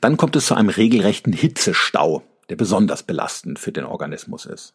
Dann 0.00 0.16
kommt 0.16 0.36
es 0.36 0.46
zu 0.46 0.54
einem 0.54 0.68
regelrechten 0.68 1.32
Hitzestau, 1.32 2.22
der 2.48 2.56
besonders 2.56 3.02
belastend 3.02 3.58
für 3.58 3.72
den 3.72 3.84
Organismus 3.84 4.46
ist. 4.46 4.74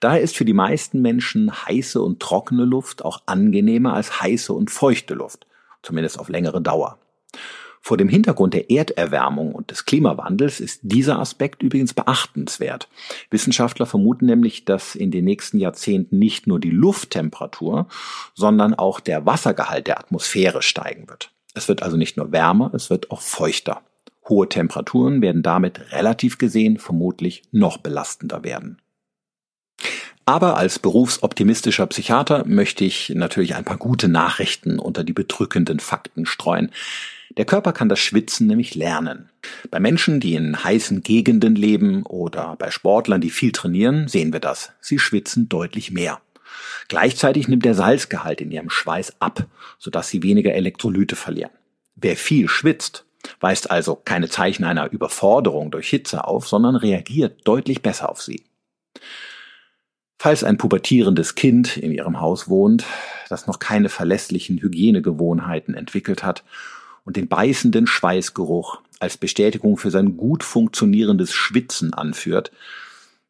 Daher 0.00 0.20
ist 0.20 0.36
für 0.36 0.44
die 0.44 0.52
meisten 0.52 1.02
Menschen 1.02 1.52
heiße 1.66 2.00
und 2.00 2.20
trockene 2.20 2.64
Luft 2.64 3.04
auch 3.04 3.22
angenehmer 3.26 3.94
als 3.94 4.20
heiße 4.20 4.52
und 4.52 4.70
feuchte 4.70 5.14
Luft, 5.14 5.46
zumindest 5.82 6.18
auf 6.18 6.28
längere 6.28 6.60
Dauer. 6.60 6.98
Vor 7.84 7.96
dem 7.96 8.08
Hintergrund 8.08 8.54
der 8.54 8.70
Erderwärmung 8.70 9.52
und 9.52 9.72
des 9.72 9.84
Klimawandels 9.84 10.60
ist 10.60 10.80
dieser 10.82 11.18
Aspekt 11.18 11.64
übrigens 11.64 11.94
beachtenswert. 11.94 12.88
Wissenschaftler 13.30 13.86
vermuten 13.86 14.26
nämlich, 14.26 14.64
dass 14.64 14.94
in 14.94 15.10
den 15.10 15.24
nächsten 15.24 15.58
Jahrzehnten 15.58 16.16
nicht 16.16 16.46
nur 16.46 16.60
die 16.60 16.70
Lufttemperatur, 16.70 17.88
sondern 18.34 18.74
auch 18.74 19.00
der 19.00 19.26
Wassergehalt 19.26 19.88
der 19.88 19.98
Atmosphäre 19.98 20.62
steigen 20.62 21.08
wird. 21.08 21.32
Es 21.54 21.66
wird 21.66 21.82
also 21.82 21.96
nicht 21.96 22.16
nur 22.16 22.30
wärmer, 22.30 22.70
es 22.72 22.88
wird 22.88 23.10
auch 23.10 23.20
feuchter. 23.20 23.82
Hohe 24.28 24.48
Temperaturen 24.48 25.20
werden 25.20 25.42
damit 25.42 25.92
relativ 25.92 26.38
gesehen 26.38 26.78
vermutlich 26.78 27.42
noch 27.50 27.78
belastender 27.78 28.44
werden. 28.44 28.80
Aber 30.24 30.56
als 30.56 30.78
berufsoptimistischer 30.78 31.86
Psychiater 31.88 32.44
möchte 32.46 32.84
ich 32.84 33.10
natürlich 33.10 33.54
ein 33.54 33.64
paar 33.64 33.76
gute 33.76 34.08
Nachrichten 34.08 34.78
unter 34.78 35.02
die 35.02 35.12
bedrückenden 35.12 35.80
Fakten 35.80 36.26
streuen. 36.26 36.70
Der 37.36 37.44
Körper 37.44 37.72
kann 37.72 37.88
das 37.88 37.98
Schwitzen 37.98 38.46
nämlich 38.46 38.74
lernen. 38.74 39.30
Bei 39.70 39.80
Menschen, 39.80 40.20
die 40.20 40.34
in 40.34 40.62
heißen 40.62 41.02
Gegenden 41.02 41.56
leben 41.56 42.04
oder 42.04 42.56
bei 42.58 42.70
Sportlern, 42.70 43.20
die 43.20 43.30
viel 43.30 43.52
trainieren, 43.52 44.06
sehen 44.06 44.32
wir 44.32 44.40
das. 44.40 44.72
Sie 44.80 44.98
schwitzen 44.98 45.48
deutlich 45.48 45.90
mehr. 45.90 46.20
Gleichzeitig 46.88 47.48
nimmt 47.48 47.64
der 47.64 47.74
Salzgehalt 47.74 48.40
in 48.40 48.50
ihrem 48.50 48.70
Schweiß 48.70 49.14
ab, 49.20 49.46
sodass 49.78 50.08
sie 50.08 50.22
weniger 50.22 50.52
Elektrolyte 50.52 51.16
verlieren. 51.16 51.50
Wer 51.96 52.16
viel 52.16 52.48
schwitzt, 52.48 53.04
weist 53.40 53.70
also 53.70 53.96
keine 53.96 54.28
Zeichen 54.28 54.64
einer 54.64 54.92
Überforderung 54.92 55.70
durch 55.70 55.88
Hitze 55.88 56.24
auf, 56.24 56.46
sondern 56.46 56.76
reagiert 56.76 57.40
deutlich 57.44 57.82
besser 57.82 58.10
auf 58.10 58.20
sie. 58.20 58.44
Falls 60.22 60.44
ein 60.44 60.56
pubertierendes 60.56 61.34
Kind 61.34 61.76
in 61.76 61.90
ihrem 61.90 62.20
Haus 62.20 62.48
wohnt, 62.48 62.84
das 63.28 63.48
noch 63.48 63.58
keine 63.58 63.88
verlässlichen 63.88 64.62
Hygienegewohnheiten 64.62 65.74
entwickelt 65.74 66.22
hat 66.22 66.44
und 67.04 67.16
den 67.16 67.26
beißenden 67.26 67.88
Schweißgeruch 67.88 68.78
als 69.00 69.16
Bestätigung 69.16 69.78
für 69.78 69.90
sein 69.90 70.16
gut 70.16 70.44
funktionierendes 70.44 71.34
Schwitzen 71.34 71.92
anführt, 71.92 72.52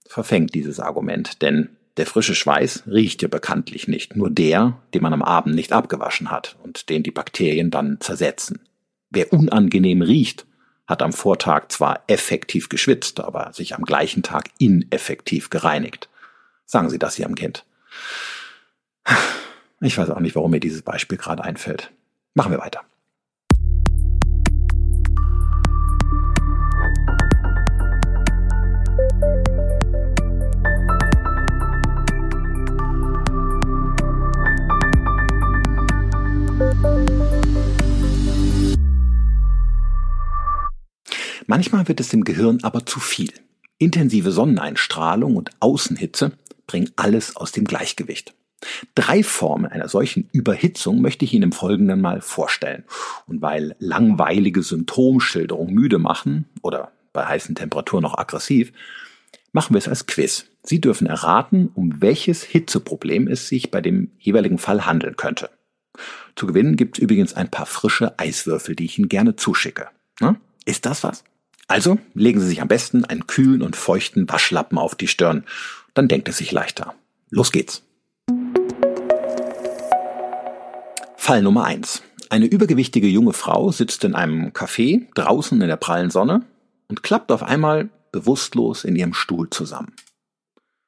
verfängt 0.07 0.55
dieses 0.55 0.81
Argument, 0.81 1.41
denn 1.41 1.71
der 1.97 2.05
frische 2.05 2.35
Schweiß 2.35 2.83
riecht 2.87 3.23
ja 3.23 3.29
bekanntlich 3.29 3.89
nicht, 3.89 4.15
nur 4.15 4.29
der, 4.29 4.77
den 4.93 5.01
man 5.01 5.15
am 5.15 5.23
Abend 5.23 5.55
nicht 5.55 5.73
abgewaschen 5.73 6.31
hat 6.31 6.57
und 6.63 6.91
den 6.91 7.03
die 7.03 7.11
Bakterien 7.11 7.71
dann 7.71 8.03
zersetzen. 8.03 8.61
Wer 9.09 9.33
unangenehm 9.33 10.03
riecht, 10.03 10.45
hat 10.87 11.01
am 11.01 11.15
Vortag 11.15 11.69
zwar 11.69 12.03
effektiv 12.07 12.69
geschwitzt, 12.69 13.21
aber 13.21 13.55
sich 13.55 13.75
am 13.75 13.85
gleichen 13.85 14.23
Tag 14.23 14.51
ineffektiv 14.59 15.49
gereinigt. 15.49 16.11
Sagen 16.73 16.89
Sie 16.89 16.99
das 16.99 17.19
Ihrem 17.19 17.35
Kind. 17.35 17.67
Ich 19.83 19.99
weiß 19.99 20.09
auch 20.09 20.21
nicht, 20.21 20.35
warum 20.37 20.53
mir 20.53 20.59
dieses 20.59 20.81
Beispiel 20.81 21.19
gerade 21.19 21.45
einfällt. 21.45 21.93
Machen 22.33 22.51
wir 22.51 22.61
weiter. 22.61 22.81
Manchmal 41.47 41.87
wird 41.87 42.01
es 42.01 42.09
dem 42.09 42.25
Gehirn 42.25 42.61
aber 42.63 42.87
zu 42.87 42.99
viel. 42.99 43.31
Intensive 43.77 44.33
Sonneneinstrahlung 44.33 45.37
und 45.37 45.51
Außenhitze 45.61 46.33
bringen 46.73 46.91
alles 46.97 47.37
aus 47.37 47.53
dem 47.53 47.65
Gleichgewicht. 47.65 48.33
Drei 48.95 49.23
Formen 49.23 49.67
einer 49.67 49.89
solchen 49.89 50.31
Überhitzung 50.33 51.03
möchte 51.03 51.27
ich 51.27 51.35
Ihnen 51.35 51.43
im 51.43 51.53
Folgenden 51.53 52.01
mal 52.01 52.23
vorstellen. 52.23 52.85
Und 53.27 53.43
weil 53.43 53.77
langweilige 53.79 54.63
Symptomschilderungen 54.63 55.75
müde 55.75 55.99
machen 55.99 56.47
oder 56.63 56.93
bei 57.13 57.27
heißen 57.27 57.55
Temperaturen 57.55 58.03
noch 58.03 58.17
aggressiv, 58.17 58.73
machen 59.53 59.75
wir 59.75 59.79
es 59.79 59.89
als 59.89 60.07
Quiz. 60.07 60.47
Sie 60.63 60.81
dürfen 60.81 61.07
erraten, 61.07 61.71
um 61.75 62.01
welches 62.01 62.43
Hitzeproblem 62.43 63.29
es 63.29 63.49
sich 63.49 63.71
bei 63.71 63.83
dem 63.83 64.11
jeweiligen 64.19 64.57
Fall 64.57 64.87
handeln 64.87 65.17
könnte. 65.17 65.51
Zu 66.37 66.47
gewinnen 66.47 66.77
gibt 66.77 66.97
es 66.97 67.03
übrigens 67.03 67.35
ein 67.35 67.51
paar 67.51 67.67
frische 67.67 68.19
Eiswürfel, 68.19 68.75
die 68.75 68.87
ich 68.87 68.99
Ihnen 68.99 69.11
gerne 69.11 69.37
zuschicke. 69.37 69.89
Ist 70.65 70.87
das 70.87 71.05
was? 71.05 71.23
Also 71.69 71.99
legen 72.15 72.41
Sie 72.41 72.47
sich 72.47 72.61
am 72.61 72.69
besten 72.69 73.05
einen 73.05 73.27
kühlen 73.27 73.63
und 73.63 73.77
feuchten 73.77 74.29
Waschlappen 74.29 74.79
auf 74.79 74.95
die 74.95 75.09
Stirn, 75.09 75.45
dann 75.95 76.09
denkt 76.09 76.29
es 76.29 76.39
sich 76.39 76.53
leichter. 76.53 76.95
Los 77.31 77.53
geht's. 77.53 77.83
Fall 81.17 81.43
Nummer 81.43 81.65
eins: 81.65 82.03
Eine 82.31 82.47
übergewichtige 82.47 83.07
junge 83.07 83.33
Frau 83.33 83.71
sitzt 83.71 84.05
in 84.05 84.15
einem 84.15 84.49
Café 84.49 85.07
draußen 85.15 85.61
in 85.61 85.69
der 85.69 85.77
prallen 85.77 86.11
Sonne 86.11 86.45
und 86.89 87.03
klappt 87.03 87.33
auf 87.33 87.43
einmal 87.43 87.91
bewusstlos 88.11 88.85
in 88.85 88.97
ihrem 88.97 89.15
Stuhl 89.15 89.49
zusammen. 89.49 89.95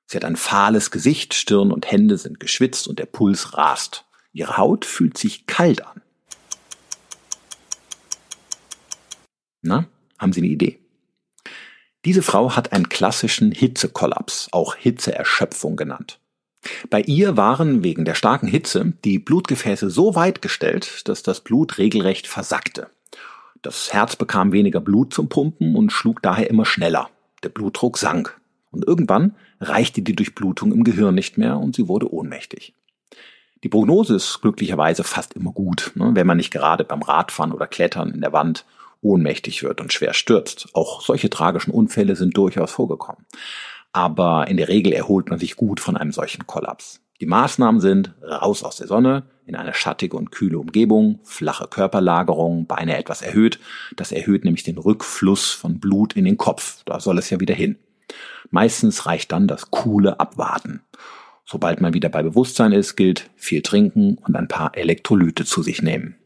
Sie 0.07 0.16
hat 0.16 0.25
ein 0.25 0.37
fahles 0.37 0.90
Gesicht, 0.90 1.35
Stirn 1.35 1.73
und 1.73 1.90
Hände 1.90 2.19
sind 2.19 2.40
geschwitzt 2.40 2.88
und 2.88 2.99
der 2.99 3.07
Puls 3.07 3.57
rast. 3.57 4.04
Ihre 4.33 4.59
Haut 4.59 4.85
fühlt 4.85 5.16
sich 5.16 5.47
kalt 5.47 5.87
an. 5.87 6.02
Na, 9.62 9.87
haben 10.25 10.33
Sie 10.33 10.40
eine 10.40 10.49
Idee? 10.49 10.81
Diese 12.04 12.23
Frau 12.23 12.57
hat 12.57 12.73
einen 12.73 12.88
klassischen 12.88 13.52
Hitzekollaps, 13.52 14.49
auch 14.50 14.75
Hitzeerschöpfung 14.75 15.76
genannt. 15.76 16.19
Bei 16.90 17.00
ihr 17.02 17.37
waren 17.37 17.85
wegen 17.85 18.04
der 18.04 18.14
starken 18.14 18.47
Hitze 18.47 18.95
die 19.04 19.19
Blutgefäße 19.19 19.90
so 19.90 20.14
weit 20.14 20.43
gestellt, 20.43 21.07
dass 21.09 21.23
das 21.23 21.40
Blut 21.40 21.78
regelrecht 21.78 22.26
versackte. 22.26 22.88
Das 23.62 23.93
Herz 23.93 24.16
bekam 24.16 24.52
weniger 24.52 24.81
Blut 24.81 25.14
zum 25.14 25.28
Pumpen 25.28 25.76
und 25.76 25.93
schlug 25.93 26.21
daher 26.23 26.50
immer 26.50 26.66
schneller. 26.66 27.09
Der 27.43 27.49
Blutdruck 27.50 27.97
sank. 27.99 28.38
Und 28.71 28.87
irgendwann 28.87 29.37
reichte 29.61 30.02
die 30.02 30.16
Durchblutung 30.16 30.73
im 30.73 30.85
Gehirn 30.85 31.14
nicht 31.14 31.38
mehr 31.38 31.59
und 31.59 31.76
sie 31.76 31.88
wurde 31.88 32.12
ohnmächtig. 32.12 32.75
Die 33.62 33.69
Prognose 33.69 34.16
ist 34.16 34.40
glücklicherweise 34.43 35.04
fast 35.04 35.35
immer 35.35 35.52
gut, 35.52 35.93
ne, 35.95 36.11
wenn 36.14 36.26
man 36.26 36.37
nicht 36.37 36.50
gerade 36.50 36.85
beim 36.85 37.00
Radfahren 37.00 37.52
oder 37.52 37.66
Klettern 37.66 38.11
in 38.11 38.21
der 38.21 38.33
Wand 38.33 38.66
ohnmächtig 39.04 39.62
wird 39.62 39.80
und 39.80 39.92
schwer 39.92 40.14
stürzt. 40.14 40.68
Auch 40.73 41.00
solche 41.02 41.30
tragischen 41.30 41.70
Unfälle 41.70 42.16
sind 42.16 42.37
durchaus 42.37 42.73
vorgekommen. 42.73 43.25
Aber 43.92 44.49
in 44.49 44.56
der 44.56 44.68
Regel 44.68 44.92
erholt 44.92 45.30
man 45.30 45.38
sich 45.38 45.54
gut 45.56 45.78
von 45.78 45.96
einem 45.96 46.11
solchen 46.11 46.46
Kollaps. 46.46 47.00
Die 47.20 47.26
Maßnahmen 47.26 47.80
sind 47.80 48.12
raus 48.23 48.64
aus 48.64 48.76
der 48.76 48.88
Sonne, 48.88 49.23
in 49.46 49.54
eine 49.54 49.73
schattige 49.73 50.16
und 50.16 50.32
kühle 50.32 50.58
Umgebung, 50.58 51.20
flache 51.23 51.68
Körperlagerung, 51.68 52.66
Beine 52.66 52.96
etwas 52.96 53.23
erhöht. 53.23 53.61
Das 53.94 54.11
erhöht 54.11 54.44
nämlich 54.44 54.64
den 54.64 54.78
Rückfluss 54.78 55.52
von 55.52 55.78
Blut 55.78 56.14
in 56.14 56.25
den 56.25 56.38
Kopf. 56.38 56.82
Da 56.87 56.99
soll 56.99 57.18
es 57.18 57.30
ja 57.30 57.38
wieder 57.38 57.54
hin. 57.54 57.78
Meistens 58.50 59.06
reicht 59.06 59.32
dann 59.32 59.46
das 59.46 59.70
coole 59.70 60.18
Abwarten. 60.18 60.80
Sobald 61.44 61.80
man 61.80 61.94
wieder 61.94 62.08
bei 62.08 62.23
Bewusstsein 62.23 62.73
ist, 62.73 62.96
gilt 62.96 63.30
viel 63.37 63.62
trinken 63.62 64.18
und 64.26 64.34
ein 64.34 64.49
paar 64.49 64.76
Elektrolyte 64.76 65.44
zu 65.44 65.62
sich 65.62 65.82
nehmen. 65.82 66.16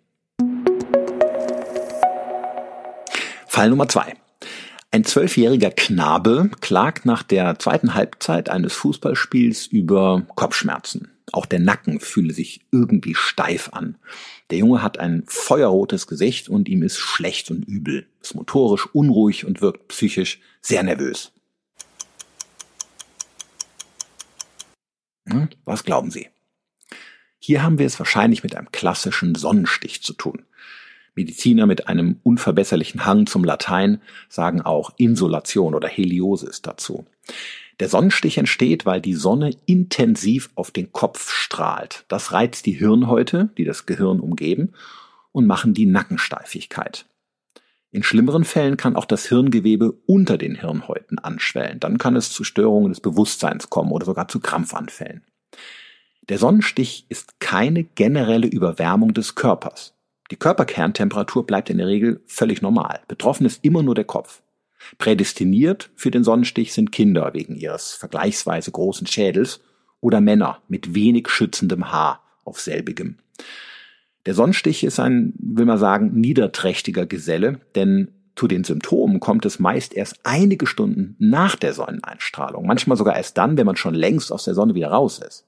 Fall 3.49 3.71
Nummer 3.71 3.89
zwei. 3.89 4.15
Ein 4.91 5.05
zwölfjähriger 5.05 5.71
Knabe 5.71 6.51
klagt 6.61 7.07
nach 7.07 7.23
der 7.23 7.59
zweiten 7.59 7.95
Halbzeit 7.95 8.51
eines 8.51 8.75
Fußballspiels 8.75 9.67
über 9.67 10.27
Kopfschmerzen. 10.35 11.11
Auch 11.33 11.47
der 11.47 11.59
Nacken 11.59 12.01
fühle 12.01 12.33
sich 12.33 12.61
irgendwie 12.71 13.15
steif 13.15 13.71
an. 13.73 13.97
Der 14.51 14.59
Junge 14.59 14.83
hat 14.83 14.99
ein 14.99 15.25
feuerrotes 15.27 16.07
Gesicht 16.07 16.49
und 16.49 16.69
ihm 16.69 16.83
ist 16.83 16.99
schlecht 16.99 17.51
und 17.51 17.65
übel, 17.65 18.07
ist 18.23 18.35
motorisch 18.35 18.87
unruhig 18.93 19.45
und 19.45 19.61
wirkt 19.61 19.89
psychisch 19.89 20.41
sehr 20.63 20.83
nervös. 20.83 21.33
Hm, 25.29 25.49
was 25.65 25.85
glauben 25.85 26.11
Sie? 26.11 26.29
Hier 27.39 27.63
haben 27.63 27.79
wir 27.79 27.87
es 27.87 27.99
wahrscheinlich 27.99 28.43
mit 28.43 28.55
einem 28.55 28.73
klassischen 28.73 29.35
Sonnenstich 29.35 30.03
zu 30.03 30.13
tun. 30.13 30.45
Mediziner 31.19 31.67
mit 31.67 31.89
einem 31.89 32.21
unverbesserlichen 32.23 33.05
Hang 33.05 33.27
zum 33.27 33.43
Latein 33.43 34.01
sagen 34.29 34.63
auch 34.63 34.93
Insolation 34.99 35.75
oder 35.75 35.89
Heliosis 35.89 36.63
dazu. 36.63 37.07
Der 37.81 37.89
Sonnenstich 37.89 38.39
entsteht, 38.39 38.87
weil 38.87 39.01
die 39.01 39.15
Sonne 39.15 39.51
intensiv 39.67 40.51
auf 40.55 40.71
den 40.71 40.93
Kopf 40.93 41.33
strahlt. 41.33 42.05
Das 42.07 42.31
reizt 42.31 42.67
die 42.67 42.73
Hirnhäute, 42.73 43.51
die 43.59 43.65
das 43.65 43.85
Gehirn 43.85 44.21
umgeben, 44.21 44.75
und 45.33 45.47
machen 45.47 45.75
die 45.75 45.87
Nackensteifigkeit. 45.87 47.07
In 47.91 48.05
schlimmeren 48.05 48.45
Fällen 48.45 48.77
kann 48.77 48.95
auch 48.95 49.05
das 49.05 49.27
Hirngewebe 49.27 49.95
unter 50.07 50.39
den 50.39 50.55
Hirnhäuten 50.55 51.19
anschwellen. 51.19 51.81
Dann 51.81 51.99
kann 51.99 52.15
es 52.15 52.31
zu 52.31 52.45
Störungen 52.45 52.91
des 52.91 53.01
Bewusstseins 53.01 53.71
kommen 53.71 53.91
oder 53.91 54.07
sogar 54.07 54.29
zu 54.29 54.39
Krampfanfällen. 54.39 55.25
Der 56.29 56.39
Sonnenstich 56.39 57.07
ist 57.09 57.41
keine 57.41 57.83
generelle 57.83 58.47
Überwärmung 58.47 59.15
des 59.15 59.35
Körpers. 59.35 59.98
Die 60.31 60.37
Körperkerntemperatur 60.37 61.47
bleibt 61.47 61.71
in 61.71 61.79
der 61.79 61.87
Regel 61.87 62.21
völlig 62.27 62.61
normal. 62.61 63.01
Betroffen 63.09 63.47
ist 63.47 63.65
immer 63.65 63.83
nur 63.83 63.95
der 63.95 64.05
Kopf. 64.05 64.43
Prädestiniert 64.99 65.91
für 65.97 66.11
den 66.11 66.25
Sonnenstich 66.25 66.73
sind 66.73 66.93
Kinder 66.93 67.33
wegen 67.35 67.57
ihres 67.57 67.93
vergleichsweise 67.93 68.71
großen 68.71 69.07
Schädels 69.07 69.61
oder 70.01 70.21
Männer 70.21 70.63
mit 70.69 70.95
wenig 70.95 71.29
schützendem 71.29 71.91
Haar 71.91 72.23
auf 72.45 72.61
selbigem. 72.61 73.17
Der 74.27 74.35
Sonnenstich 74.35 74.85
ist 74.85 75.01
ein, 75.01 75.33
will 75.39 75.65
man 75.65 75.79
sagen, 75.79 76.13
niederträchtiger 76.13 77.07
Geselle, 77.07 77.61
denn 77.75 78.13
zu 78.37 78.47
den 78.47 78.63
Symptomen 78.63 79.21
kommt 79.21 79.45
es 79.47 79.59
meist 79.59 79.95
erst 79.95 80.21
einige 80.23 80.67
Stunden 80.67 81.17
nach 81.19 81.57
der 81.57 81.73
Sonneneinstrahlung, 81.73 82.67
manchmal 82.67 82.97
sogar 82.97 83.17
erst 83.17 83.37
dann, 83.37 83.57
wenn 83.57 83.67
man 83.67 83.77
schon 83.77 83.95
längst 83.95 84.31
aus 84.31 84.45
der 84.45 84.55
Sonne 84.55 84.75
wieder 84.75 84.91
raus 84.91 85.19
ist. 85.19 85.47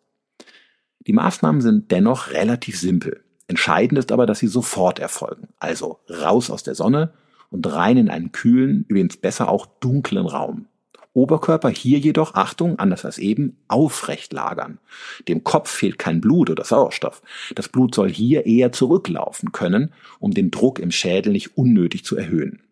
Die 1.07 1.13
Maßnahmen 1.13 1.61
sind 1.61 1.91
dennoch 1.93 2.33
relativ 2.33 2.79
simpel. 2.79 3.23
Entscheidend 3.51 3.99
ist 3.99 4.13
aber, 4.13 4.27
dass 4.27 4.39
sie 4.39 4.47
sofort 4.47 5.01
erfolgen. 5.01 5.49
Also 5.59 5.99
raus 6.09 6.51
aus 6.51 6.63
der 6.63 6.77
Sonne 6.77 7.13
und 7.51 7.67
rein 7.67 7.97
in 7.97 8.09
einen 8.09 8.31
kühlen, 8.31 8.85
übrigens 8.87 9.17
besser 9.17 9.49
auch 9.49 9.67
dunklen 9.81 10.27
Raum. 10.27 10.67
Oberkörper 11.15 11.69
hier 11.69 11.99
jedoch, 11.99 12.35
Achtung, 12.35 12.79
anders 12.79 13.05
als 13.05 13.19
eben, 13.19 13.57
aufrecht 13.67 14.33
lagern. 14.33 14.79
Dem 15.27 15.43
Kopf 15.43 15.69
fehlt 15.69 15.99
kein 15.99 16.21
Blut 16.21 16.49
oder 16.49 16.63
Sauerstoff. 16.63 17.23
Das 17.57 17.69
Blut 17.69 17.93
soll 17.93 18.09
hier 18.09 18.47
eher 18.47 18.71
zurücklaufen 18.71 19.51
können, 19.51 19.93
um 20.21 20.31
den 20.31 20.53
Druck 20.53 20.79
im 20.79 20.93
Schädel 20.93 21.33
nicht 21.33 21.59
unnötig 21.59 22.05
zu 22.05 22.17
erhöhen. 22.17 22.63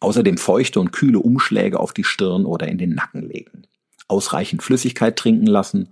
Außerdem 0.00 0.36
feuchte 0.36 0.80
und 0.80 0.92
kühle 0.92 1.18
Umschläge 1.18 1.80
auf 1.80 1.94
die 1.94 2.04
Stirn 2.04 2.44
oder 2.44 2.68
in 2.68 2.76
den 2.76 2.94
Nacken 2.94 3.22
legen. 3.22 3.62
Ausreichend 4.06 4.62
Flüssigkeit 4.62 5.16
trinken 5.16 5.46
lassen 5.46 5.88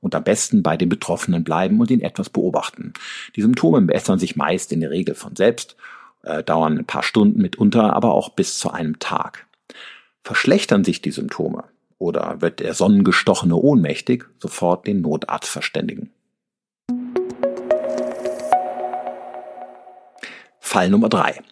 und 0.00 0.14
am 0.14 0.24
besten 0.24 0.62
bei 0.62 0.76
den 0.76 0.88
Betroffenen 0.88 1.44
bleiben 1.44 1.80
und 1.80 1.90
ihn 1.90 2.00
etwas 2.00 2.30
beobachten. 2.30 2.92
Die 3.36 3.42
Symptome 3.42 3.82
bessern 3.82 4.18
sich 4.18 4.36
meist 4.36 4.72
in 4.72 4.80
der 4.80 4.90
Regel 4.90 5.14
von 5.14 5.36
selbst, 5.36 5.76
äh, 6.22 6.42
dauern 6.42 6.78
ein 6.78 6.86
paar 6.86 7.02
Stunden 7.02 7.40
mitunter, 7.40 7.94
aber 7.94 8.12
auch 8.12 8.30
bis 8.30 8.58
zu 8.58 8.70
einem 8.70 8.98
Tag. 8.98 9.46
Verschlechtern 10.22 10.84
sich 10.84 11.02
die 11.02 11.12
Symptome 11.12 11.64
oder 11.98 12.40
wird 12.40 12.60
der 12.60 12.74
Sonnengestochene 12.74 13.54
ohnmächtig, 13.54 14.24
sofort 14.38 14.86
den 14.86 15.00
Notarzt 15.00 15.50
verständigen. 15.50 16.10
Fall 20.58 20.88
Nummer 20.88 21.08
drei: 21.08 21.42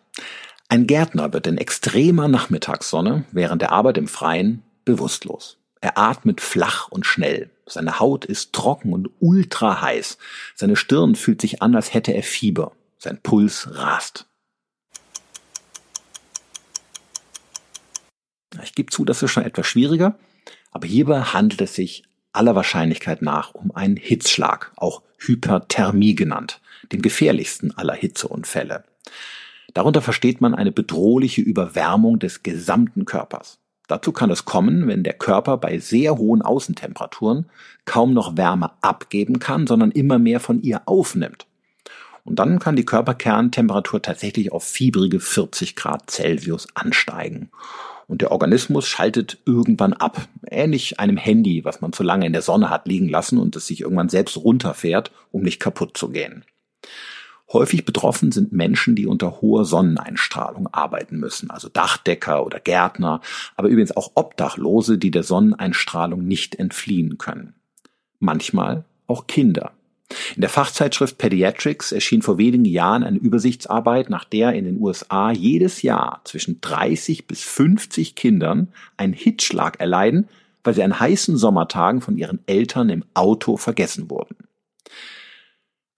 Ein 0.68 0.86
Gärtner 0.86 1.32
wird 1.32 1.46
in 1.46 1.58
extremer 1.58 2.28
Nachmittagssonne 2.28 3.24
während 3.32 3.62
der 3.62 3.72
Arbeit 3.72 3.98
im 3.98 4.06
Freien 4.06 4.62
bewusstlos. 4.84 5.58
Er 5.80 5.98
atmet 5.98 6.40
flach 6.40 6.88
und 6.88 7.06
schnell. 7.06 7.50
Seine 7.68 8.00
Haut 8.00 8.24
ist 8.24 8.52
trocken 8.52 8.92
und 8.92 9.10
ultra 9.20 9.80
heiß. 9.80 10.18
Seine 10.54 10.76
Stirn 10.76 11.14
fühlt 11.14 11.40
sich 11.40 11.62
an, 11.62 11.74
als 11.76 11.92
hätte 11.94 12.12
er 12.12 12.22
Fieber. 12.22 12.72
Sein 12.98 13.20
Puls 13.22 13.68
rast. 13.72 14.26
Ich 18.62 18.74
gebe 18.74 18.90
zu, 18.90 19.04
das 19.04 19.22
ist 19.22 19.30
schon 19.30 19.44
etwas 19.44 19.66
schwieriger, 19.66 20.18
aber 20.72 20.86
hierbei 20.86 21.20
handelt 21.20 21.60
es 21.60 21.74
sich 21.74 22.04
aller 22.32 22.54
Wahrscheinlichkeit 22.54 23.22
nach 23.22 23.54
um 23.54 23.70
einen 23.74 23.96
Hitzschlag, 23.96 24.72
auch 24.76 25.02
Hyperthermie 25.18 26.14
genannt, 26.14 26.60
dem 26.92 27.02
gefährlichsten 27.02 27.76
aller 27.76 27.94
Hitzeunfälle. 27.94 28.84
Darunter 29.74 30.02
versteht 30.02 30.40
man 30.40 30.54
eine 30.54 30.72
bedrohliche 30.72 31.42
Überwärmung 31.42 32.18
des 32.18 32.42
gesamten 32.42 33.04
Körpers. 33.04 33.58
Dazu 33.88 34.12
kann 34.12 34.30
es 34.30 34.44
kommen, 34.44 34.86
wenn 34.86 35.02
der 35.02 35.14
Körper 35.14 35.56
bei 35.56 35.78
sehr 35.78 36.16
hohen 36.16 36.42
Außentemperaturen 36.42 37.50
kaum 37.86 38.14
noch 38.14 38.36
Wärme 38.36 38.70
abgeben 38.80 39.40
kann, 39.40 39.66
sondern 39.66 39.90
immer 39.90 40.18
mehr 40.18 40.40
von 40.40 40.62
ihr 40.62 40.82
aufnimmt. 40.86 41.46
Und 42.24 42.38
dann 42.38 42.58
kann 42.58 42.76
die 42.76 42.84
Körperkerntemperatur 42.84 44.02
tatsächlich 44.02 44.52
auf 44.52 44.62
fiebrige 44.62 45.18
40 45.18 45.74
Grad 45.74 46.10
Celsius 46.10 46.68
ansteigen 46.74 47.50
und 48.08 48.22
der 48.22 48.32
Organismus 48.32 48.86
schaltet 48.88 49.38
irgendwann 49.44 49.92
ab. 49.92 50.28
Ähnlich 50.50 50.98
einem 50.98 51.18
Handy, 51.18 51.64
was 51.64 51.80
man 51.80 51.92
zu 51.92 52.02
lange 52.02 52.26
in 52.26 52.32
der 52.32 52.42
Sonne 52.42 52.70
hat 52.70 52.86
liegen 52.86 53.08
lassen 53.08 53.38
und 53.38 53.54
es 53.54 53.66
sich 53.66 53.82
irgendwann 53.82 54.08
selbst 54.08 54.36
runterfährt, 54.36 55.12
um 55.30 55.42
nicht 55.42 55.60
kaputt 55.60 55.96
zu 55.96 56.08
gehen. 56.08 56.44
Häufig 57.50 57.86
betroffen 57.86 58.30
sind 58.30 58.52
Menschen, 58.52 58.94
die 58.94 59.06
unter 59.06 59.40
hoher 59.40 59.64
Sonneneinstrahlung 59.64 60.66
arbeiten 60.68 61.18
müssen, 61.18 61.50
also 61.50 61.68
Dachdecker 61.68 62.44
oder 62.44 62.60
Gärtner, 62.60 63.22
aber 63.56 63.68
übrigens 63.68 63.96
auch 63.96 64.12
Obdachlose, 64.14 64.98
die 64.98 65.10
der 65.10 65.22
Sonneneinstrahlung 65.22 66.24
nicht 66.24 66.56
entfliehen 66.56 67.16
können. 67.16 67.54
Manchmal 68.18 68.84
auch 69.06 69.26
Kinder. 69.26 69.72
In 70.36 70.40
der 70.40 70.50
Fachzeitschrift 70.50 71.18
Pediatrics 71.18 71.92
erschien 71.92 72.22
vor 72.22 72.38
wenigen 72.38 72.64
Jahren 72.64 73.02
eine 73.02 73.18
Übersichtsarbeit, 73.18 74.10
nach 74.10 74.24
der 74.24 74.52
in 74.52 74.64
den 74.64 74.80
USA 74.80 75.30
jedes 75.30 75.82
Jahr 75.82 76.20
zwischen 76.24 76.60
30 76.60 77.26
bis 77.26 77.42
50 77.42 78.14
Kindern 78.14 78.68
einen 78.96 79.12
Hitzschlag 79.12 79.80
erleiden, 79.80 80.28
weil 80.64 80.74
sie 80.74 80.82
an 80.82 80.98
heißen 80.98 81.36
Sommertagen 81.36 82.00
von 82.00 82.16
ihren 82.16 82.40
Eltern 82.46 82.88
im 82.90 83.04
Auto 83.14 83.56
vergessen 83.56 84.10
wurden. 84.10 84.36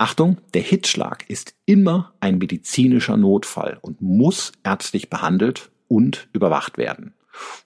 Achtung, 0.00 0.38
der 0.54 0.62
Hitzschlag 0.62 1.28
ist 1.28 1.54
immer 1.66 2.14
ein 2.20 2.38
medizinischer 2.38 3.16
Notfall 3.16 3.78
und 3.82 4.00
muss 4.00 4.52
ärztlich 4.64 5.10
behandelt 5.10 5.70
und 5.88 6.28
überwacht 6.32 6.78
werden 6.78 7.14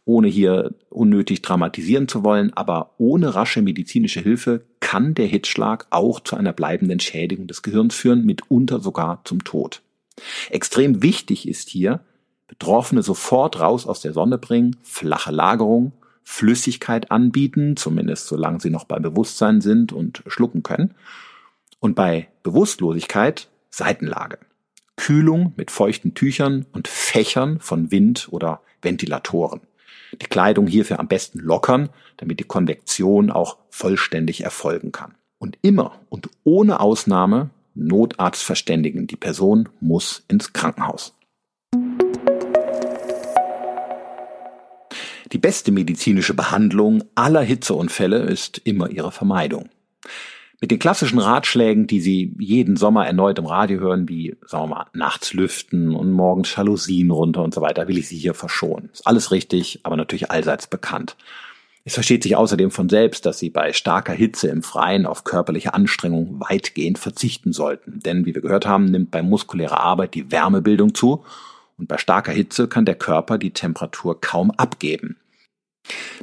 ohne 0.05 0.29
hier 0.29 0.75
unnötig 0.91 1.43
dramatisieren 1.43 2.09
zu 2.09 2.25
wollen, 2.25 2.53
aber 2.55 2.95
ohne 2.99 3.35
rasche 3.35 3.63
medizinische 3.63 4.21
Hilfe 4.21 4.65
kann 4.81 5.15
der 5.15 5.27
Hitzschlag 5.27 5.87
auch 5.91 6.21
zu 6.21 6.37
einer 6.37 6.53
bleibenden 6.53 7.01
Schädigung 7.01 7.47
des 7.47 7.63
Gehirns 7.63 7.95
führen, 7.95 8.25
mitunter 8.25 8.81
sogar 8.81 9.23
zum 9.25 9.45
Tod. 9.45 9.83
Extrem 10.51 11.03
wichtig 11.03 11.49
ist 11.49 11.69
hier, 11.69 12.01
Betroffene 12.47 13.03
sofort 13.03 13.59
raus 13.59 13.87
aus 13.87 14.01
der 14.01 14.13
Sonne 14.13 14.39
bringen, 14.39 14.77
flache 14.83 15.33
Lagerung, 15.33 15.93
Flüssigkeit 16.23 17.11
anbieten, 17.11 17.77
zumindest 17.77 18.29
solange 18.29 18.61
sie 18.61 18.71
noch 18.71 18.85
bei 18.85 18.99
Bewusstsein 18.99 19.61
sind 19.61 19.93
und 19.93 20.23
schlucken 20.27 20.63
können. 20.63 20.95
Und 21.85 21.95
bei 21.97 22.29
Bewusstlosigkeit 22.43 23.51
Seitenlage. 23.69 24.39
Kühlung 24.97 25.53
mit 25.59 25.71
feuchten 25.71 26.15
Tüchern 26.15 26.65
und 26.73 26.89
Fächern 26.89 27.61
von 27.61 27.91
Wind 27.91 28.29
oder 28.31 28.63
Ventilatoren. 28.81 29.61
Die 30.13 30.25
Kleidung 30.25 30.67
hierfür 30.67 30.99
am 30.99 31.09
besten 31.09 31.41
lockern, 31.41 31.91
damit 32.17 32.41
die 32.41 32.45
Konvektion 32.45 33.31
auch 33.31 33.59
vollständig 33.69 34.45
erfolgen 34.45 34.93
kann. 34.93 35.15
Und 35.37 35.59
immer 35.61 36.01
und 36.09 36.31
ohne 36.43 36.81
Ausnahme 36.81 37.51
Notarzt 37.75 38.45
verständigen. 38.45 39.07
Die 39.07 39.17
Person 39.17 39.69
muss 39.81 40.25
ins 40.29 40.55
Krankenhaus. 40.55 41.15
Die 45.33 45.39
beste 45.39 45.71
medizinische 45.71 46.33
Behandlung 46.33 47.05
aller 47.15 47.43
Hitzeunfälle 47.43 48.21
ist 48.21 48.57
immer 48.65 48.89
ihre 48.89 49.13
Vermeidung. 49.13 49.69
Mit 50.65 50.71
den 50.71 50.79
klassischen 50.79 51.19
Ratschlägen, 51.19 51.87
die 51.87 52.01
Sie 52.01 52.35
jeden 52.39 52.79
Sommer 52.79 53.07
erneut 53.07 53.39
im 53.39 53.45
Radio 53.45 53.81
hören, 53.81 54.09
wie, 54.09 54.35
sagen 54.47 54.63
wir 54.63 54.77
mal, 54.77 54.87
nachts 54.95 55.35
lüften 55.35 55.95
und 55.95 56.11
morgens 56.11 56.57
Jalousien 56.57 57.11
runter 57.11 57.43
und 57.43 57.53
so 57.53 57.61
weiter, 57.61 57.87
will 57.87 57.99
ich 57.99 58.09
Sie 58.09 58.17
hier 58.17 58.33
verschonen. 58.33 58.89
Ist 58.91 59.07
alles 59.07 59.31
richtig, 59.31 59.81
aber 59.83 59.99
natürlich 59.99 60.31
allseits 60.31 60.67
bekannt. 60.67 61.17
Es 61.85 61.93
versteht 61.93 62.23
sich 62.23 62.35
außerdem 62.35 62.71
von 62.71 62.89
selbst, 62.89 63.27
dass 63.27 63.39
Sie 63.39 63.51
bei 63.51 63.75
starker 63.75 64.15
Hitze 64.15 64.49
im 64.49 64.63
Freien 64.63 65.05
auf 65.05 65.25
körperliche 65.25 65.75
Anstrengung 65.75 66.41
weitgehend 66.41 66.99
verzichten 66.99 67.53
sollten. 67.53 68.01
Denn, 68.01 68.25
wie 68.25 68.35
wir 68.35 68.41
gehört 68.41 68.65
haben, 68.65 68.87
nimmt 68.87 69.11
bei 69.11 69.23
muskulärer 69.23 69.81
Arbeit 69.81 70.15
die 70.15 70.33
Wärmebildung 70.33 70.95
zu 70.95 71.27
und 71.77 71.89
bei 71.89 71.99
starker 71.99 72.33
Hitze 72.33 72.69
kann 72.69 72.87
der 72.87 72.95
Körper 72.95 73.37
die 73.37 73.51
Temperatur 73.51 74.19
kaum 74.19 74.51
abgeben. 74.51 75.19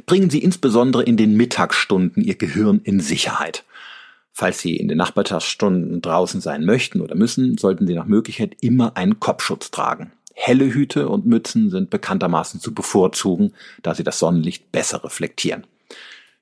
Bringen 0.04 0.30
Sie 0.30 0.42
insbesondere 0.42 1.04
in 1.04 1.16
den 1.16 1.36
Mittagsstunden 1.36 2.24
Ihr 2.24 2.34
Gehirn 2.34 2.80
in 2.82 2.98
Sicherheit. 2.98 3.62
Falls 4.32 4.60
Sie 4.60 4.76
in 4.76 4.88
den 4.88 4.98
Nachmittagsstunden 4.98 6.00
draußen 6.00 6.40
sein 6.40 6.64
möchten 6.64 7.00
oder 7.00 7.14
müssen, 7.14 7.58
sollten 7.58 7.86
Sie 7.86 7.94
nach 7.94 8.06
Möglichkeit 8.06 8.56
immer 8.60 8.96
einen 8.96 9.20
Kopfschutz 9.20 9.70
tragen. 9.70 10.12
Helle 10.34 10.72
Hüte 10.72 11.08
und 11.08 11.26
Mützen 11.26 11.70
sind 11.70 11.90
bekanntermaßen 11.90 12.58
zu 12.60 12.72
bevorzugen, 12.74 13.52
da 13.82 13.94
sie 13.94 14.04
das 14.04 14.18
Sonnenlicht 14.18 14.72
besser 14.72 15.04
reflektieren. 15.04 15.66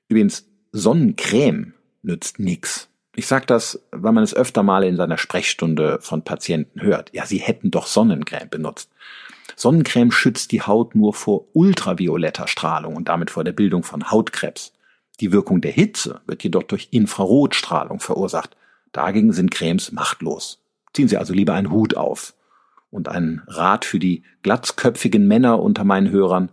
Übrigens, 0.07 0.47
Sonnencreme 0.71 1.73
nützt 2.01 2.39
nix. 2.39 2.87
Ich 3.15 3.27
sage 3.27 3.45
das, 3.45 3.81
weil 3.91 4.13
man 4.13 4.23
es 4.23 4.33
öfter 4.33 4.63
mal 4.63 4.83
in 4.83 4.95
seiner 4.95 5.17
Sprechstunde 5.17 5.99
von 6.01 6.23
Patienten 6.23 6.81
hört. 6.81 7.13
Ja, 7.13 7.25
sie 7.25 7.39
hätten 7.39 7.69
doch 7.69 7.87
Sonnencreme 7.87 8.49
benutzt. 8.49 8.89
Sonnencreme 9.57 10.11
schützt 10.11 10.53
die 10.53 10.61
Haut 10.61 10.95
nur 10.95 11.13
vor 11.13 11.45
ultravioletter 11.53 12.47
Strahlung 12.47 12.95
und 12.95 13.09
damit 13.09 13.29
vor 13.29 13.43
der 13.43 13.51
Bildung 13.51 13.83
von 13.83 14.09
Hautkrebs. 14.09 14.71
Die 15.21 15.31
Wirkung 15.31 15.61
der 15.61 15.71
Hitze 15.71 16.21
wird 16.25 16.43
jedoch 16.43 16.63
durch 16.63 16.87
Infrarotstrahlung 16.91 17.99
verursacht. 17.99 18.57
Dagegen 18.91 19.33
sind 19.33 19.51
Cremes 19.51 19.91
machtlos. 19.91 20.59
Ziehen 20.93 21.07
Sie 21.07 21.17
also 21.17 21.31
lieber 21.33 21.53
einen 21.53 21.71
Hut 21.71 21.95
auf. 21.95 22.33
Und 22.89 23.07
ein 23.07 23.43
Rat 23.47 23.85
für 23.85 23.99
die 23.99 24.23
glatzköpfigen 24.41 25.27
Männer 25.27 25.61
unter 25.61 25.83
meinen 25.83 26.09
Hörern. 26.09 26.51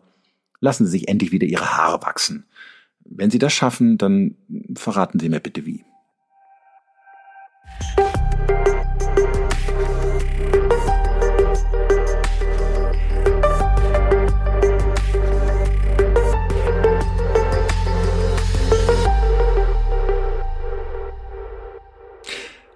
Lassen 0.60 0.84
Sie 0.84 0.92
sich 0.92 1.08
endlich 1.08 1.32
wieder 1.32 1.46
Ihre 1.46 1.76
Haare 1.76 2.02
wachsen. 2.02 2.44
Wenn 3.04 3.30
Sie 3.30 3.38
das 3.38 3.54
schaffen, 3.54 3.96
dann 3.96 4.36
verraten 4.76 5.18
Sie 5.18 5.30
mir 5.30 5.40
bitte 5.40 5.64
wie. 5.64 5.84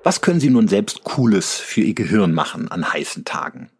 Was 0.04 0.20
können 0.20 0.40
Sie 0.40 0.50
nun 0.50 0.66
selbst 0.66 1.04
Cooles 1.04 1.54
für 1.54 1.82
Ihr 1.82 1.94
Gehirn 1.94 2.34
machen 2.34 2.68
an 2.68 2.92
heißen 2.92 3.24
Tagen? 3.24 3.70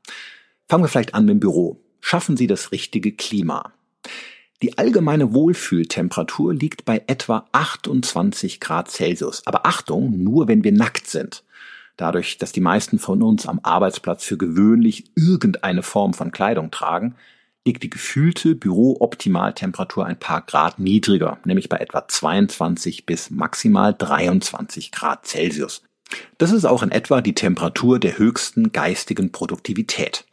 Fangen 0.69 0.85
wir 0.85 0.89
vielleicht 0.89 1.15
an 1.17 1.25
mit 1.25 1.33
dem 1.33 1.41
Büro. 1.41 1.81
Schaffen 2.01 2.37
Sie 2.37 2.47
das 2.47 2.71
richtige 2.71 3.11
Klima. 3.11 3.73
Die 4.63 4.79
allgemeine 4.79 5.35
Wohlfühltemperatur 5.35 6.55
liegt 6.55 6.85
bei 6.85 7.03
etwa 7.09 7.49
28 7.51 8.61
Grad 8.61 8.89
Celsius. 8.89 9.43
Aber 9.47 9.67
Achtung, 9.67 10.23
nur 10.23 10.47
wenn 10.47 10.63
wir 10.63 10.71
nackt 10.71 11.09
sind. 11.09 11.43
Dadurch, 11.97 12.39
dass 12.39 12.53
die 12.53 12.61
meisten 12.61 13.01
von 13.01 13.21
uns 13.21 13.49
am 13.49 13.59
Arbeitsplatz 13.65 14.23
für 14.23 14.39
gewöhnlich 14.39 15.11
irgendeine 15.17 15.83
Form 15.83 16.15
von 16.15 16.31
Kleidung 16.31 16.71
tragen, 16.71 17.17
liegt 17.65 17.83
die 17.83 17.91
gefühlte 17.91 18.55
Bürooptimaltemperatur 18.55 20.07
ein 20.07 20.21
paar 20.21 20.43
Grad 20.43 20.79
niedriger, 20.79 21.39
nämlich 21.45 21.69
bei 21.69 21.79
etwa 21.79 22.07
22 22.07 23.07
bis 23.07 23.31
maximal 23.31 23.93
23 23.93 24.93
Grad 24.93 25.27
Celsius. 25.27 25.83
Das 26.39 26.53
ist 26.53 26.65
auch 26.65 26.83
in 26.83 26.91
etwa 26.91 27.21
die 27.21 27.35
Temperatur 27.35 27.99
der 27.99 28.19
höchsten 28.19 28.73
geistigen 28.73 29.33
Produktivität. 29.33 30.25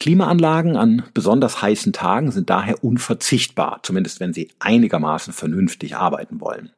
Klimaanlagen 0.00 0.76
an 0.76 1.04
besonders 1.14 1.62
heißen 1.62 1.92
Tagen 1.92 2.32
sind 2.32 2.50
daher 2.50 2.82
unverzichtbar, 2.82 3.80
zumindest 3.84 4.18
wenn 4.18 4.32
Sie 4.32 4.50
einigermaßen 4.58 5.32
vernünftig 5.32 5.94
arbeiten 5.94 6.40
wollen. 6.40 6.72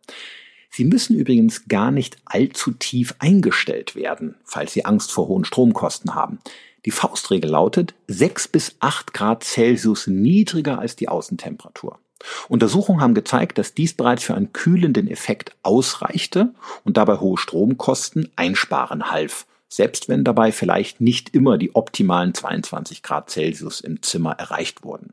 Sie 0.69 0.85
müssen 0.85 1.17
übrigens 1.17 1.67
gar 1.67 1.90
nicht 1.90 2.19
allzu 2.27 2.73
tief 2.73 3.14
eingestellt 3.21 3.97
werden, 3.97 4.35
falls 4.45 4.73
Sie 4.75 4.85
Angst 4.85 5.12
vor 5.12 5.29
hohen 5.29 5.45
Stromkosten 5.45 6.14
haben. 6.14 6.40
Die 6.85 6.90
Faustregel 6.90 7.49
lautet 7.49 7.95
6 8.09 8.49
bis 8.49 8.77
8 8.81 9.14
Grad 9.14 9.45
Celsius 9.45 10.07
niedriger 10.07 10.79
als 10.79 10.97
die 10.97 11.09
Außentemperatur. 11.09 11.99
Untersuchungen 12.48 13.00
haben 13.00 13.14
gezeigt, 13.14 13.59
dass 13.59 13.74
dies 13.74 13.94
bereits 13.94 14.24
für 14.24 14.35
einen 14.35 14.53
kühlenden 14.53 15.09
Effekt 15.09 15.55
ausreichte 15.62 16.55
und 16.85 16.96
dabei 16.96 17.18
hohe 17.18 17.38
Stromkosten 17.38 18.31
einsparen 18.37 19.11
half, 19.11 19.46
selbst 19.68 20.09
wenn 20.09 20.24
dabei 20.24 20.53
vielleicht 20.53 21.00
nicht 21.00 21.35
immer 21.35 21.59
die 21.59 21.74
optimalen 21.74 22.35
22 22.35 23.03
Grad 23.03 23.31
Celsius 23.31 23.81
im 23.81 24.03
Zimmer 24.03 24.33
erreicht 24.33 24.85
wurden. 24.85 25.12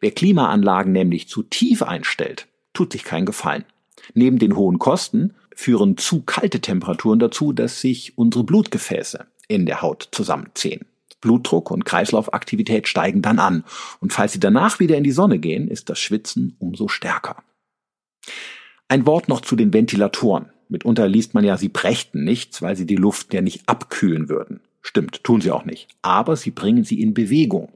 Wer 0.00 0.10
Klimaanlagen 0.10 0.92
nämlich 0.92 1.28
zu 1.28 1.42
tief 1.42 1.82
einstellt, 1.82 2.46
tut 2.72 2.92
sich 2.92 3.04
keinen 3.04 3.26
Gefallen. 3.26 3.64
Neben 4.14 4.38
den 4.38 4.56
hohen 4.56 4.78
Kosten 4.78 5.34
führen 5.54 5.96
zu 5.96 6.22
kalte 6.22 6.60
Temperaturen 6.60 7.18
dazu, 7.18 7.52
dass 7.52 7.80
sich 7.80 8.18
unsere 8.18 8.44
Blutgefäße 8.44 9.26
in 9.48 9.66
der 9.66 9.82
Haut 9.82 10.08
zusammenziehen. 10.12 10.84
Blutdruck 11.20 11.70
und 11.70 11.84
Kreislaufaktivität 11.84 12.88
steigen 12.88 13.22
dann 13.22 13.38
an. 13.38 13.64
Und 14.00 14.12
falls 14.12 14.32
Sie 14.32 14.40
danach 14.40 14.80
wieder 14.80 14.96
in 14.96 15.04
die 15.04 15.12
Sonne 15.12 15.38
gehen, 15.38 15.68
ist 15.68 15.88
das 15.88 15.98
Schwitzen 15.98 16.56
umso 16.58 16.88
stärker. 16.88 17.42
Ein 18.88 19.06
Wort 19.06 19.28
noch 19.28 19.40
zu 19.40 19.56
den 19.56 19.72
Ventilatoren. 19.72 20.50
Mitunter 20.68 21.08
liest 21.08 21.34
man 21.34 21.44
ja, 21.44 21.56
sie 21.56 21.68
brächten 21.68 22.24
nichts, 22.24 22.62
weil 22.62 22.76
sie 22.76 22.86
die 22.86 22.96
Luft 22.96 23.32
ja 23.34 23.40
nicht 23.40 23.68
abkühlen 23.68 24.28
würden. 24.28 24.60
Stimmt, 24.82 25.24
tun 25.24 25.40
sie 25.40 25.50
auch 25.50 25.64
nicht. 25.64 25.88
Aber 26.02 26.36
sie 26.36 26.50
bringen 26.50 26.84
sie 26.84 27.00
in 27.00 27.14
Bewegung. 27.14 27.72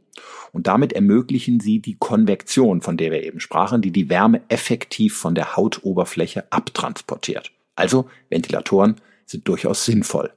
Und 0.52 0.66
damit 0.66 0.92
ermöglichen 0.92 1.60
sie 1.60 1.80
die 1.80 1.96
Konvektion, 1.96 2.80
von 2.82 2.96
der 2.96 3.10
wir 3.10 3.22
eben 3.22 3.40
sprachen, 3.40 3.82
die 3.82 3.92
die 3.92 4.08
Wärme 4.08 4.42
effektiv 4.48 5.16
von 5.16 5.34
der 5.34 5.56
Hautoberfläche 5.56 6.50
abtransportiert. 6.52 7.52
Also 7.76 8.08
Ventilatoren 8.28 8.96
sind 9.26 9.46
durchaus 9.48 9.84
sinnvoll. 9.84 10.32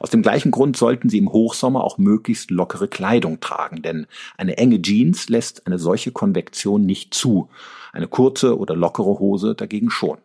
Aus 0.00 0.10
dem 0.10 0.22
gleichen 0.22 0.50
Grund 0.50 0.76
sollten 0.76 1.08
Sie 1.08 1.18
im 1.18 1.32
Hochsommer 1.32 1.84
auch 1.84 1.98
möglichst 1.98 2.50
lockere 2.50 2.88
Kleidung 2.88 3.40
tragen, 3.40 3.82
denn 3.82 4.06
eine 4.36 4.58
enge 4.58 4.82
Jeans 4.82 5.28
lässt 5.28 5.66
eine 5.66 5.78
solche 5.78 6.10
Konvektion 6.10 6.84
nicht 6.84 7.14
zu, 7.14 7.48
eine 7.92 8.08
kurze 8.08 8.58
oder 8.58 8.74
lockere 8.74 9.18
Hose 9.18 9.54
dagegen 9.54 9.90
schon. 9.90 10.18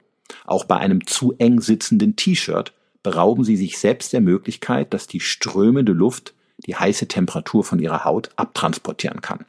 Auch 0.45 0.65
bei 0.65 0.77
einem 0.77 1.05
zu 1.05 1.33
eng 1.37 1.61
sitzenden 1.61 2.15
T-Shirt 2.15 2.73
berauben 3.03 3.43
Sie 3.43 3.57
sich 3.57 3.77
selbst 3.77 4.13
der 4.13 4.21
Möglichkeit, 4.21 4.93
dass 4.93 5.07
die 5.07 5.19
strömende 5.19 5.91
Luft 5.91 6.33
die 6.65 6.75
heiße 6.75 7.07
Temperatur 7.07 7.63
von 7.63 7.79
Ihrer 7.79 8.05
Haut 8.05 8.29
abtransportieren 8.35 9.21
kann. 9.21 9.45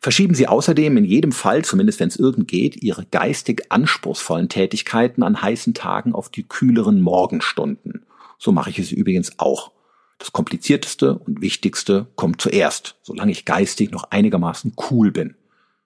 Verschieben 0.00 0.34
Sie 0.34 0.48
außerdem 0.48 0.96
in 0.96 1.04
jedem 1.04 1.30
Fall, 1.30 1.64
zumindest 1.64 2.00
wenn 2.00 2.08
es 2.08 2.16
irgend 2.16 2.48
geht, 2.48 2.82
Ihre 2.82 3.06
geistig 3.06 3.70
anspruchsvollen 3.70 4.48
Tätigkeiten 4.48 5.22
an 5.22 5.40
heißen 5.40 5.74
Tagen 5.74 6.12
auf 6.12 6.28
die 6.28 6.42
kühleren 6.42 7.00
Morgenstunden 7.00 8.04
so 8.42 8.50
mache 8.50 8.70
ich 8.70 8.78
es 8.80 8.90
übrigens 8.90 9.38
auch. 9.38 9.70
Das 10.18 10.32
komplizierteste 10.32 11.16
und 11.16 11.40
wichtigste 11.40 12.08
kommt 12.16 12.40
zuerst, 12.40 12.96
solange 13.02 13.30
ich 13.30 13.44
geistig 13.44 13.92
noch 13.92 14.10
einigermaßen 14.10 14.74
cool 14.90 15.12
bin. 15.12 15.36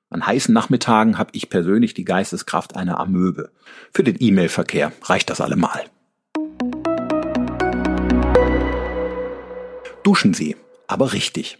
An 0.08 0.26
heißen 0.26 0.54
Nachmittagen 0.54 1.18
habe 1.18 1.32
ich 1.34 1.50
persönlich 1.50 1.92
die 1.92 2.06
Geisteskraft 2.06 2.74
einer 2.74 2.98
Amöbe. 2.98 3.50
Für 3.92 4.04
den 4.04 4.16
E-Mail-Verkehr 4.18 4.92
reicht 5.02 5.28
das 5.28 5.42
allemal. 5.42 5.84
Duschen 10.02 10.32
Sie, 10.32 10.56
aber 10.86 11.12
richtig. 11.12 11.58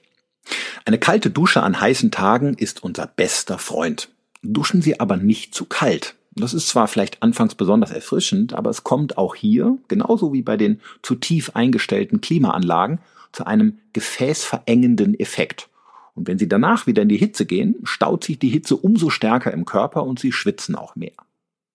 Eine 0.86 0.98
kalte 0.98 1.28
Dusche 1.28 1.62
an 1.62 1.78
heißen 1.78 2.10
Tagen 2.10 2.54
ist 2.54 2.82
unser 2.82 3.06
bester 3.06 3.58
Freund. 3.58 4.08
Duschen 4.42 4.80
Sie 4.80 4.98
aber 4.98 5.18
nicht 5.18 5.54
zu 5.54 5.66
kalt. 5.66 6.14
Das 6.38 6.52
ist 6.52 6.68
zwar 6.68 6.86
vielleicht 6.86 7.22
anfangs 7.22 7.54
besonders 7.54 7.90
erfrischend, 7.90 8.52
aber 8.52 8.68
es 8.68 8.84
kommt 8.84 9.16
auch 9.16 9.34
hier, 9.34 9.78
genauso 9.88 10.34
wie 10.34 10.42
bei 10.42 10.58
den 10.58 10.80
zu 11.02 11.14
tief 11.14 11.50
eingestellten 11.54 12.20
Klimaanlagen, 12.20 12.98
zu 13.32 13.46
einem 13.46 13.78
gefäßverengenden 13.94 15.18
Effekt. 15.18 15.70
Und 16.14 16.28
wenn 16.28 16.38
Sie 16.38 16.48
danach 16.48 16.86
wieder 16.86 17.02
in 17.02 17.08
die 17.08 17.16
Hitze 17.16 17.46
gehen, 17.46 17.76
staut 17.84 18.24
sich 18.24 18.38
die 18.38 18.48
Hitze 18.48 18.76
umso 18.76 19.10
stärker 19.10 19.52
im 19.52 19.64
Körper 19.64 20.04
und 20.04 20.18
Sie 20.18 20.32
schwitzen 20.32 20.74
auch 20.74 20.94
mehr. 20.94 21.12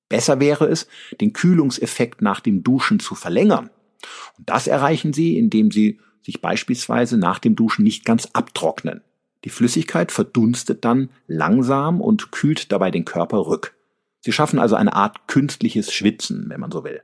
Besser 0.09 0.39
wäre 0.39 0.65
es, 0.65 0.87
den 1.19 1.33
Kühlungseffekt 1.33 2.21
nach 2.21 2.39
dem 2.39 2.63
Duschen 2.63 2.99
zu 2.99 3.15
verlängern. 3.15 3.69
Und 4.37 4.49
das 4.49 4.67
erreichen 4.67 5.13
Sie, 5.13 5.37
indem 5.37 5.71
Sie 5.71 5.99
sich 6.21 6.41
beispielsweise 6.41 7.17
nach 7.17 7.39
dem 7.39 7.55
Duschen 7.55 7.83
nicht 7.83 8.05
ganz 8.05 8.27
abtrocknen. 8.33 9.01
Die 9.43 9.49
Flüssigkeit 9.49 10.11
verdunstet 10.11 10.85
dann 10.85 11.09
langsam 11.27 11.99
und 11.99 12.31
kühlt 12.31 12.71
dabei 12.71 12.91
den 12.91 13.05
Körper 13.05 13.47
rück. 13.47 13.73
Sie 14.21 14.31
schaffen 14.31 14.59
also 14.59 14.75
eine 14.75 14.93
Art 14.93 15.27
künstliches 15.27 15.91
Schwitzen, 15.91 16.45
wenn 16.47 16.59
man 16.59 16.71
so 16.71 16.83
will. 16.83 17.01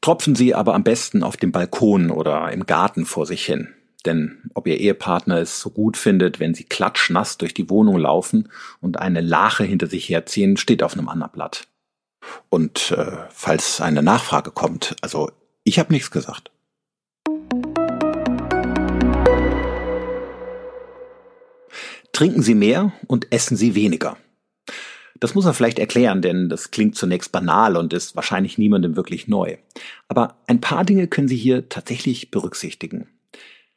Tropfen 0.00 0.36
Sie 0.36 0.54
aber 0.54 0.74
am 0.74 0.84
besten 0.84 1.24
auf 1.24 1.36
dem 1.36 1.50
Balkon 1.50 2.10
oder 2.10 2.52
im 2.52 2.66
Garten 2.66 3.04
vor 3.04 3.26
sich 3.26 3.44
hin. 3.44 3.74
Denn 4.06 4.48
ob 4.54 4.68
Ihr 4.68 4.78
Ehepartner 4.78 5.38
es 5.38 5.60
so 5.60 5.70
gut 5.70 5.96
findet, 5.96 6.38
wenn 6.38 6.54
Sie 6.54 6.62
klatschnass 6.62 7.36
durch 7.36 7.52
die 7.52 7.68
Wohnung 7.68 7.98
laufen 7.98 8.48
und 8.80 8.98
eine 8.98 9.20
Lache 9.20 9.64
hinter 9.64 9.88
sich 9.88 10.08
herziehen, 10.08 10.56
steht 10.56 10.84
auf 10.84 10.94
einem 10.94 11.08
anderen 11.08 11.32
Blatt. 11.32 11.66
Und 12.48 12.92
äh, 12.92 13.16
falls 13.30 13.80
eine 13.80 14.02
Nachfrage 14.02 14.52
kommt, 14.52 14.94
also 15.00 15.32
ich 15.64 15.80
habe 15.80 15.92
nichts 15.92 16.12
gesagt. 16.12 16.52
Trinken 22.12 22.42
Sie 22.42 22.54
mehr 22.54 22.92
und 23.08 23.32
essen 23.32 23.56
Sie 23.56 23.74
weniger. 23.74 24.16
Das 25.20 25.34
muss 25.34 25.44
man 25.44 25.54
vielleicht 25.54 25.78
erklären, 25.78 26.22
denn 26.22 26.48
das 26.48 26.70
klingt 26.70 26.94
zunächst 26.94 27.32
banal 27.32 27.76
und 27.76 27.92
ist 27.92 28.14
wahrscheinlich 28.14 28.58
niemandem 28.58 28.96
wirklich 28.96 29.26
neu. 29.28 29.56
Aber 30.06 30.36
ein 30.46 30.60
paar 30.60 30.84
Dinge 30.84 31.08
können 31.08 31.28
Sie 31.28 31.36
hier 31.36 31.68
tatsächlich 31.68 32.30
berücksichtigen. 32.30 33.08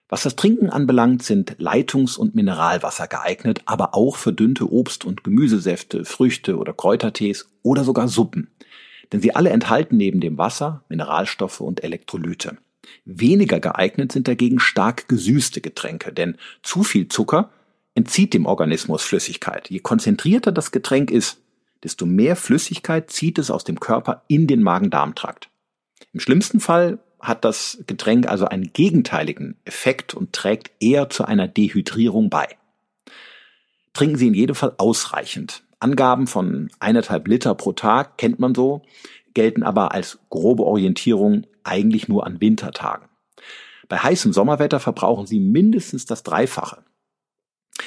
Was 0.07 0.23
das 0.23 0.35
Trinken 0.35 0.69
anbelangt, 0.69 1.23
sind 1.23 1.55
Leitungs- 1.57 2.17
und 2.17 2.35
Mineralwasser 2.35 3.07
geeignet, 3.07 3.61
aber 3.65 3.95
auch 3.95 4.17
verdünnte 4.17 4.69
Obst- 4.69 5.05
und 5.05 5.23
Gemüsesäfte, 5.23 6.03
Früchte 6.03 6.57
oder 6.57 6.73
Kräutertees 6.73 7.49
oder 7.63 7.85
sogar 7.85 8.09
Suppen. 8.09 8.49
Denn 9.11 9.21
sie 9.21 9.33
alle 9.33 9.51
enthalten 9.51 9.95
neben 9.95 10.19
dem 10.19 10.37
Wasser 10.37 10.83
Mineralstoffe 10.89 11.61
und 11.61 11.81
Elektrolyte. 11.83 12.57
Weniger 13.05 13.61
geeignet 13.61 14.11
sind 14.11 14.27
dagegen 14.27 14.59
stark 14.59 15.07
gesüßte 15.07 15.61
Getränke, 15.61 16.11
denn 16.11 16.37
zu 16.61 16.83
viel 16.83 17.07
Zucker 17.07 17.49
entzieht 17.95 18.33
dem 18.33 18.45
Organismus 18.45 19.03
Flüssigkeit. 19.03 19.69
Je 19.69 19.79
konzentrierter 19.79 20.51
das 20.51 20.71
Getränk 20.71 21.11
ist, 21.11 21.41
desto 21.83 22.05
mehr 22.05 22.35
Flüssigkeit 22.35 23.09
zieht 23.09 23.37
es 23.39 23.51
aus 23.51 23.63
dem 23.63 23.79
Körper 23.79 24.23
in 24.27 24.47
den 24.47 24.61
Magen-Darm-Trakt. 24.61 25.49
Im 26.13 26.19
schlimmsten 26.19 26.59
Fall 26.59 26.99
hat 27.19 27.45
das 27.45 27.83
Getränk 27.87 28.27
also 28.27 28.45
einen 28.45 28.73
gegenteiligen 28.73 29.57
Effekt 29.65 30.13
und 30.13 30.33
trägt 30.33 30.71
eher 30.79 31.09
zu 31.09 31.25
einer 31.25 31.47
Dehydrierung 31.47 32.29
bei. 32.29 32.47
Trinken 33.93 34.17
Sie 34.17 34.27
in 34.27 34.33
jedem 34.33 34.55
Fall 34.55 34.75
ausreichend. 34.77 35.63
Angaben 35.79 36.27
von 36.27 36.69
eineinhalb 36.79 37.27
Liter 37.27 37.55
pro 37.55 37.73
Tag 37.73 38.17
kennt 38.17 38.39
man 38.39 38.55
so, 38.55 38.83
gelten 39.33 39.63
aber 39.63 39.93
als 39.93 40.19
grobe 40.29 40.63
Orientierung 40.63 41.45
eigentlich 41.63 42.07
nur 42.07 42.25
an 42.25 42.39
Wintertagen. 42.41 43.07
Bei 43.87 43.97
heißem 43.97 44.31
Sommerwetter 44.31 44.79
verbrauchen 44.79 45.25
Sie 45.25 45.39
mindestens 45.39 46.05
das 46.05 46.23
Dreifache. 46.23 46.83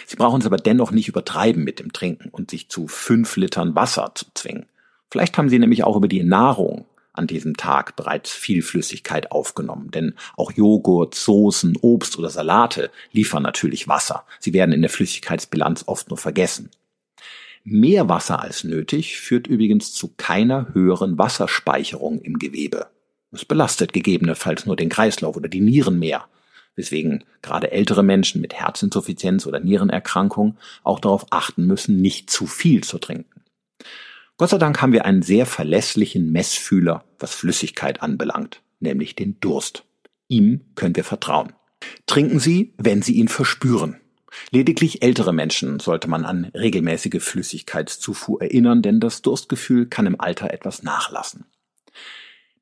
Sie 0.07 0.17
brauchen 0.17 0.40
es 0.40 0.47
aber 0.47 0.57
dennoch 0.57 0.90
nicht 0.90 1.09
übertreiben 1.09 1.64
mit 1.64 1.79
dem 1.79 1.93
Trinken 1.93 2.29
und 2.31 2.51
sich 2.51 2.69
zu 2.69 2.88
fünf 2.88 3.37
Litern 3.37 3.75
Wasser 3.75 4.12
zu 4.14 4.27
zwingen. 4.35 4.67
Vielleicht 5.11 5.38
haben 5.38 5.49
Sie 5.49 5.59
nämlich 5.59 5.85
auch 5.85 5.97
über 5.97 6.09
die 6.09 6.23
Nahrung 6.23 6.87
an 7.12 7.27
diesem 7.27 7.57
Tag 7.57 7.95
bereits 7.97 8.33
viel 8.33 8.61
Flüssigkeit 8.62 9.31
aufgenommen, 9.31 9.90
denn 9.93 10.14
auch 10.37 10.51
Joghurt, 10.53 11.14
Soßen, 11.14 11.79
Obst 11.81 12.19
oder 12.19 12.29
Salate 12.29 12.90
liefern 13.12 13.45
natürlich 13.45 13.87
Wasser. 13.87 14.25
Sie 14.40 14.53
werden 14.53 14.73
in 14.73 14.83
der 14.83 14.90
Flüssigkeitsbilanz 14.90 15.85
oft 15.87 16.09
nur 16.09 16.19
vergessen. 16.19 16.71
Mehr 17.62 18.09
Wasser 18.09 18.43
als 18.43 18.64
nötig 18.64 19.21
führt 19.21 19.47
übrigens 19.47 19.95
zu 19.95 20.12
keiner 20.17 20.75
höheren 20.75 21.17
Wasserspeicherung 21.17 22.21
im 22.21 22.38
Gewebe. 22.38 22.88
Es 23.31 23.45
belastet 23.45 23.93
gegebenenfalls 23.93 24.67
nur 24.67 24.77
den 24.77 24.88
Kreislauf 24.88 25.37
oder 25.37 25.49
die 25.49 25.61
Nieren 25.61 25.99
mehr 25.99 26.27
weswegen 26.76 27.24
gerade 27.42 27.72
ältere 27.72 28.02
Menschen 28.02 28.40
mit 28.40 28.54
Herzinsuffizienz 28.54 29.46
oder 29.46 29.60
Nierenerkrankung 29.60 30.56
auch 30.82 31.00
darauf 31.00 31.26
achten 31.30 31.66
müssen, 31.66 32.00
nicht 32.00 32.30
zu 32.30 32.46
viel 32.46 32.82
zu 32.84 32.98
trinken. 32.98 33.42
Gott 34.37 34.50
sei 34.50 34.58
Dank 34.58 34.82
haben 34.82 34.92
wir 34.92 35.04
einen 35.04 35.22
sehr 35.22 35.46
verlässlichen 35.46 36.32
Messfühler, 36.32 37.04
was 37.18 37.34
Flüssigkeit 37.34 38.02
anbelangt, 38.02 38.62
nämlich 38.80 39.14
den 39.14 39.38
Durst. 39.40 39.84
Ihm 40.28 40.62
können 40.74 40.96
wir 40.96 41.04
vertrauen. 41.04 41.52
Trinken 42.06 42.40
Sie, 42.40 42.74
wenn 42.76 43.02
Sie 43.02 43.14
ihn 43.14 43.28
verspüren. 43.28 44.00
Lediglich 44.50 45.02
ältere 45.02 45.32
Menschen 45.32 45.78
sollte 45.78 46.08
man 46.08 46.24
an 46.24 46.46
regelmäßige 46.46 47.22
Flüssigkeitszufuhr 47.22 48.42
erinnern, 48.42 48.82
denn 48.82 48.98
das 48.98 49.22
Durstgefühl 49.22 49.87
kann 49.87 50.06
im 50.06 50.20
Alter 50.20 50.52
etwas 50.52 50.82
nachlassen. 50.82 51.44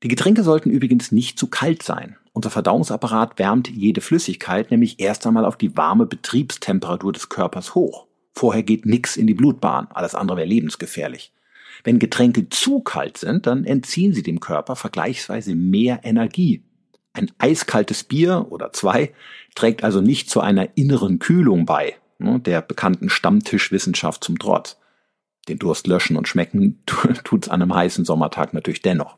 Die 0.03 0.07
Getränke 0.07 0.43
sollten 0.43 0.69
übrigens 0.69 1.11
nicht 1.11 1.39
zu 1.39 1.47
kalt 1.47 1.81
sein. 1.81 2.17
Unser 2.33 2.49
Verdauungsapparat 2.49 3.37
wärmt 3.37 3.69
jede 3.69 4.01
Flüssigkeit 4.01 4.71
nämlich 4.71 4.99
erst 4.99 5.25
einmal 5.27 5.45
auf 5.45 5.55
die 5.55 5.77
warme 5.77 6.07
Betriebstemperatur 6.07 7.13
des 7.13 7.29
Körpers 7.29 7.75
hoch. 7.75 8.07
Vorher 8.33 8.63
geht 8.63 8.87
nix 8.87 9.15
in 9.15 9.27
die 9.27 9.35
Blutbahn, 9.35 9.87
alles 9.93 10.15
andere 10.15 10.37
wäre 10.37 10.47
lebensgefährlich. 10.47 11.31
Wenn 11.83 11.99
Getränke 11.99 12.49
zu 12.49 12.79
kalt 12.79 13.17
sind, 13.17 13.45
dann 13.45 13.65
entziehen 13.65 14.13
sie 14.13 14.23
dem 14.23 14.39
Körper 14.39 14.75
vergleichsweise 14.75 15.53
mehr 15.53 15.99
Energie. 16.03 16.63
Ein 17.13 17.31
eiskaltes 17.37 18.03
Bier 18.03 18.47
oder 18.49 18.73
zwei 18.73 19.13
trägt 19.53 19.83
also 19.83 20.01
nicht 20.01 20.31
zu 20.31 20.41
einer 20.41 20.69
inneren 20.75 21.19
Kühlung 21.19 21.65
bei, 21.67 21.95
ne, 22.17 22.39
der 22.39 22.61
bekannten 22.61 23.09
Stammtischwissenschaft 23.09 24.23
zum 24.23 24.39
Trotz. 24.39 24.79
Den 25.47 25.59
Durst 25.59 25.85
löschen 25.85 26.17
und 26.17 26.27
schmecken 26.27 26.81
tut's 27.23 27.49
an 27.49 27.61
einem 27.61 27.75
heißen 27.75 28.05
Sommertag 28.05 28.53
natürlich 28.55 28.81
dennoch. 28.81 29.17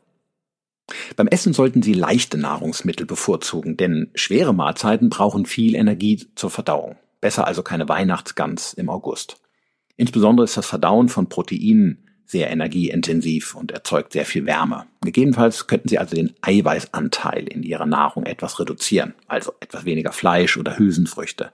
Beim 1.16 1.28
Essen 1.28 1.52
sollten 1.52 1.82
Sie 1.82 1.94
leichte 1.94 2.38
Nahrungsmittel 2.38 3.06
bevorzugen, 3.06 3.76
denn 3.76 4.10
schwere 4.14 4.54
Mahlzeiten 4.54 5.10
brauchen 5.10 5.46
viel 5.46 5.74
Energie 5.74 6.26
zur 6.34 6.50
Verdauung. 6.50 6.96
Besser 7.20 7.46
also 7.46 7.62
keine 7.62 7.88
Weihnachtsgans 7.88 8.72
im 8.74 8.88
August. 8.88 9.40
Insbesondere 9.96 10.44
ist 10.44 10.56
das 10.56 10.66
Verdauen 10.66 11.08
von 11.08 11.28
Proteinen 11.28 12.06
sehr 12.26 12.50
energieintensiv 12.50 13.54
und 13.54 13.70
erzeugt 13.70 14.12
sehr 14.12 14.26
viel 14.26 14.46
Wärme. 14.46 14.86
Gegebenenfalls 15.00 15.68
könnten 15.68 15.88
Sie 15.88 15.98
also 15.98 16.16
den 16.16 16.34
Eiweißanteil 16.42 17.46
in 17.46 17.62
Ihrer 17.62 17.86
Nahrung 17.86 18.26
etwas 18.26 18.58
reduzieren, 18.58 19.14
also 19.28 19.52
etwas 19.60 19.84
weniger 19.84 20.12
Fleisch 20.12 20.56
oder 20.56 20.78
Hülsenfrüchte. 20.78 21.52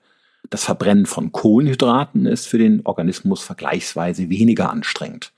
Das 0.51 0.65
Verbrennen 0.65 1.07
von 1.07 1.31
Kohlenhydraten 1.31 2.27
ist 2.27 2.49
für 2.49 2.59
den 2.59 2.85
Organismus 2.85 3.43
vergleichsweise 3.43 4.29
weniger 4.29 4.71
anstrengend. 4.71 5.33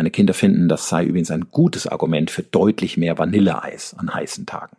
Meine 0.00 0.10
Kinder 0.10 0.32
finden, 0.32 0.66
das 0.66 0.88
sei 0.88 1.04
übrigens 1.04 1.30
ein 1.30 1.48
gutes 1.50 1.86
Argument 1.86 2.30
für 2.30 2.42
deutlich 2.42 2.96
mehr 2.96 3.18
Vanilleeis 3.18 3.94
an 3.98 4.14
heißen 4.14 4.46
Tagen. 4.46 4.74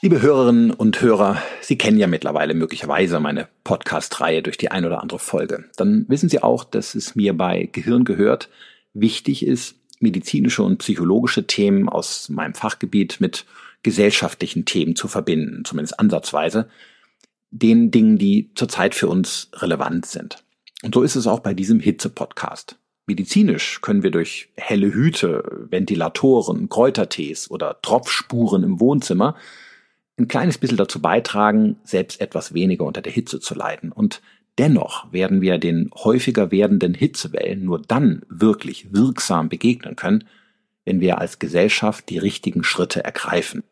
Liebe 0.00 0.22
Hörerinnen 0.22 0.70
und 0.70 1.02
Hörer, 1.02 1.42
Sie 1.60 1.76
kennen 1.76 1.98
ja 1.98 2.06
mittlerweile 2.06 2.54
möglicherweise 2.54 3.18
meine 3.18 3.48
Podcast-Reihe 3.64 4.44
durch 4.44 4.58
die 4.58 4.70
ein 4.70 4.84
oder 4.84 5.02
andere 5.02 5.18
Folge. 5.18 5.64
Dann 5.74 6.04
wissen 6.06 6.28
Sie 6.28 6.40
auch, 6.40 6.62
dass 6.62 6.94
es 6.94 7.16
mir 7.16 7.36
bei 7.36 7.68
Gehirn 7.72 8.04
gehört 8.04 8.48
wichtig 8.94 9.44
ist, 9.44 9.74
medizinische 9.98 10.62
und 10.62 10.78
psychologische 10.78 11.48
Themen 11.48 11.88
aus 11.88 12.28
meinem 12.28 12.54
Fachgebiet 12.54 13.20
mit 13.20 13.44
gesellschaftlichen 13.82 14.64
Themen 14.64 14.96
zu 14.96 15.08
verbinden, 15.08 15.64
zumindest 15.64 15.98
ansatzweise, 15.98 16.68
den 17.50 17.90
Dingen, 17.90 18.18
die 18.18 18.50
zurzeit 18.54 18.94
für 18.94 19.08
uns 19.08 19.50
relevant 19.54 20.06
sind. 20.06 20.42
Und 20.82 20.94
so 20.94 21.02
ist 21.02 21.16
es 21.16 21.26
auch 21.26 21.40
bei 21.40 21.54
diesem 21.54 21.80
Hitze-Podcast. 21.80 22.76
Medizinisch 23.06 23.80
können 23.80 24.02
wir 24.02 24.10
durch 24.10 24.48
helle 24.56 24.92
Hüte, 24.92 25.66
Ventilatoren, 25.70 26.68
Kräutertees 26.68 27.50
oder 27.50 27.80
Tropfspuren 27.82 28.62
im 28.62 28.80
Wohnzimmer 28.80 29.36
ein 30.18 30.28
kleines 30.28 30.58
bisschen 30.58 30.76
dazu 30.76 31.00
beitragen, 31.00 31.76
selbst 31.84 32.20
etwas 32.20 32.54
weniger 32.54 32.84
unter 32.84 33.02
der 33.02 33.12
Hitze 33.12 33.40
zu 33.40 33.54
leiden. 33.54 33.92
Und 33.92 34.22
dennoch 34.58 35.12
werden 35.12 35.40
wir 35.40 35.58
den 35.58 35.90
häufiger 35.94 36.50
werdenden 36.50 36.94
Hitzewellen 36.94 37.64
nur 37.64 37.80
dann 37.80 38.22
wirklich 38.28 38.92
wirksam 38.92 39.48
begegnen 39.48 39.96
können, 39.96 40.24
wenn 40.84 41.00
wir 41.00 41.18
als 41.18 41.38
Gesellschaft 41.38 42.08
die 42.08 42.18
richtigen 42.18 42.64
Schritte 42.64 43.04
ergreifen. 43.04 43.62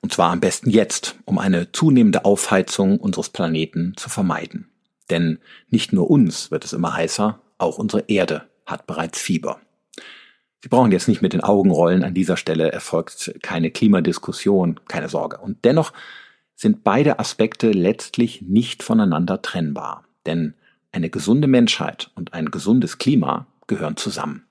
Und 0.00 0.12
zwar 0.12 0.30
am 0.30 0.40
besten 0.40 0.70
jetzt, 0.70 1.16
um 1.24 1.38
eine 1.38 1.72
zunehmende 1.72 2.24
Aufheizung 2.24 2.98
unseres 2.98 3.30
Planeten 3.30 3.94
zu 3.96 4.08
vermeiden. 4.08 4.68
Denn 5.10 5.38
nicht 5.68 5.92
nur 5.92 6.10
uns 6.10 6.50
wird 6.50 6.64
es 6.64 6.72
immer 6.72 6.94
heißer, 6.94 7.40
auch 7.58 7.78
unsere 7.78 8.04
Erde 8.08 8.48
hat 8.66 8.86
bereits 8.86 9.20
Fieber. 9.20 9.60
Sie 10.62 10.68
brauchen 10.68 10.92
jetzt 10.92 11.08
nicht 11.08 11.22
mit 11.22 11.32
den 11.32 11.40
Augen 11.40 11.70
rollen, 11.70 12.02
an 12.02 12.14
dieser 12.14 12.36
Stelle 12.36 12.72
erfolgt 12.72 13.32
keine 13.42 13.70
Klimadiskussion, 13.70 14.80
keine 14.88 15.08
Sorge. 15.08 15.38
Und 15.38 15.64
dennoch 15.64 15.92
sind 16.56 16.82
beide 16.82 17.20
Aspekte 17.20 17.70
letztlich 17.70 18.42
nicht 18.42 18.82
voneinander 18.82 19.40
trennbar. 19.40 20.04
Denn 20.26 20.54
eine 20.90 21.10
gesunde 21.10 21.46
Menschheit 21.46 22.10
und 22.16 22.34
ein 22.34 22.50
gesundes 22.50 22.98
Klima 22.98 23.46
gehören 23.68 23.96
zusammen. 23.96 24.47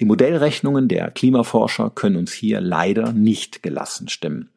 Die 0.00 0.04
Modellrechnungen 0.04 0.88
der 0.88 1.10
Klimaforscher 1.10 1.90
können 1.90 2.16
uns 2.16 2.32
hier 2.32 2.60
leider 2.60 3.12
nicht 3.12 3.62
gelassen 3.62 4.08
stimmen. 4.08 4.50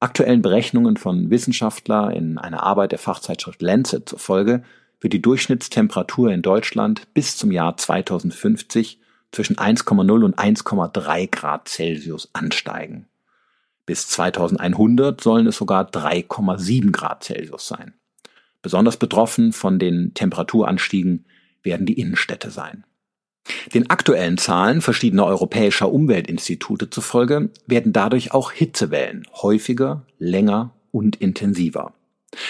Aktuellen 0.00 0.42
Berechnungen 0.42 0.96
von 0.96 1.30
Wissenschaftlern 1.30 2.10
in 2.12 2.38
einer 2.38 2.62
Arbeit 2.62 2.92
der 2.92 2.98
Fachzeitschrift 2.98 3.62
Lancet 3.62 4.08
zufolge 4.08 4.64
wird 5.00 5.12
die 5.12 5.22
Durchschnittstemperatur 5.22 6.32
in 6.32 6.42
Deutschland 6.42 7.12
bis 7.14 7.36
zum 7.36 7.52
Jahr 7.52 7.76
2050 7.76 8.98
zwischen 9.30 9.56
1,0 9.56 10.24
und 10.24 10.38
1,3 10.38 11.30
Grad 11.30 11.68
Celsius 11.68 12.30
ansteigen. 12.32 13.06
Bis 13.86 14.08
2100 14.08 15.20
sollen 15.20 15.46
es 15.46 15.56
sogar 15.56 15.88
3,7 15.88 16.90
Grad 16.90 17.24
Celsius 17.24 17.68
sein. 17.68 17.94
Besonders 18.62 18.96
betroffen 18.96 19.52
von 19.52 19.78
den 19.78 20.14
Temperaturanstiegen 20.14 21.26
werden 21.62 21.86
die 21.86 21.98
Innenstädte 21.98 22.50
sein. 22.50 22.84
Den 23.74 23.90
aktuellen 23.90 24.38
Zahlen 24.38 24.80
verschiedener 24.80 25.26
europäischer 25.26 25.92
Umweltinstitute 25.92 26.90
zufolge 26.90 27.50
werden 27.66 27.92
dadurch 27.92 28.32
auch 28.32 28.52
Hitzewellen 28.52 29.26
häufiger, 29.42 30.06
länger 30.18 30.74
und 30.92 31.16
intensiver. 31.16 31.92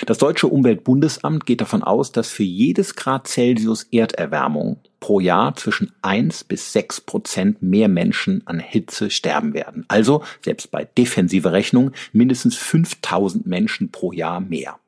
Das 0.07 0.19
deutsche 0.19 0.47
Umweltbundesamt 0.47 1.47
geht 1.47 1.63
davon 1.63 1.83
aus, 1.83 2.13
dass 2.13 2.29
für 2.29 2.43
jedes 2.43 2.97
Grad 2.97 3.27
Celsius 3.27 3.85
Erderwärmung 3.85 4.79
pro 5.01 5.21
Jahr 5.21 5.57
zwischen 5.57 5.93
1 6.03 6.45
bis 6.45 6.73
6 6.75 7.01
Prozent 7.03 7.63
mehr 7.63 7.89
Menschen 7.89 8.47
an 8.47 8.59
Hitze 8.59 9.11
sterben 9.11 9.55
werden. 9.55 9.87
Also, 9.89 10.23
selbst 10.43 10.71
bei 10.71 10.85
defensiver 10.85 11.53
Rechnung, 11.53 11.93
mindestens 12.13 12.57
5000 12.57 13.47
Menschen 13.47 13.91
pro 13.91 14.13
Jahr 14.13 14.41
mehr. 14.41 14.79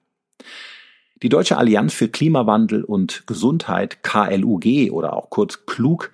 Die 1.22 1.28
Deutsche 1.28 1.56
Allianz 1.56 1.94
für 1.94 2.08
Klimawandel 2.08 2.82
und 2.82 3.28
Gesundheit, 3.28 4.02
KLUG 4.02 4.90
oder 4.90 5.12
auch 5.12 5.30
kurz 5.30 5.64
KLUG, 5.66 6.10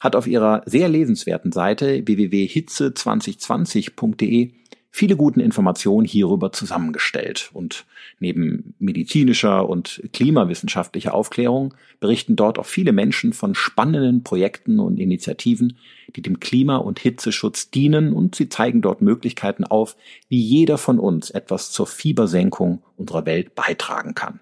hat 0.00 0.16
auf 0.16 0.26
ihrer 0.26 0.62
sehr 0.64 0.88
lesenswerten 0.88 1.52
Seite 1.52 2.06
www.hitze2020.de 2.06 4.52
viele 4.98 5.14
guten 5.14 5.38
Informationen 5.38 6.04
hierüber 6.04 6.50
zusammengestellt. 6.50 7.50
Und 7.52 7.86
neben 8.18 8.74
medizinischer 8.80 9.68
und 9.68 10.02
klimawissenschaftlicher 10.12 11.14
Aufklärung 11.14 11.74
berichten 12.00 12.34
dort 12.34 12.58
auch 12.58 12.66
viele 12.66 12.90
Menschen 12.90 13.32
von 13.32 13.54
spannenden 13.54 14.24
Projekten 14.24 14.80
und 14.80 14.98
Initiativen, 14.98 15.78
die 16.16 16.22
dem 16.22 16.40
Klima- 16.40 16.78
und 16.78 16.98
Hitzeschutz 16.98 17.70
dienen 17.70 18.12
und 18.12 18.34
sie 18.34 18.48
zeigen 18.48 18.82
dort 18.82 19.00
Möglichkeiten 19.00 19.62
auf, 19.62 19.96
wie 20.28 20.40
jeder 20.40 20.78
von 20.78 20.98
uns 20.98 21.30
etwas 21.30 21.70
zur 21.70 21.86
Fiebersenkung 21.86 22.82
unserer 22.96 23.24
Welt 23.24 23.54
beitragen 23.54 24.16
kann. 24.16 24.40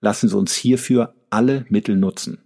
Lassen 0.00 0.28
Sie 0.28 0.36
uns 0.36 0.56
hierfür 0.56 1.14
alle 1.30 1.66
Mittel 1.68 1.94
nutzen. 1.94 2.38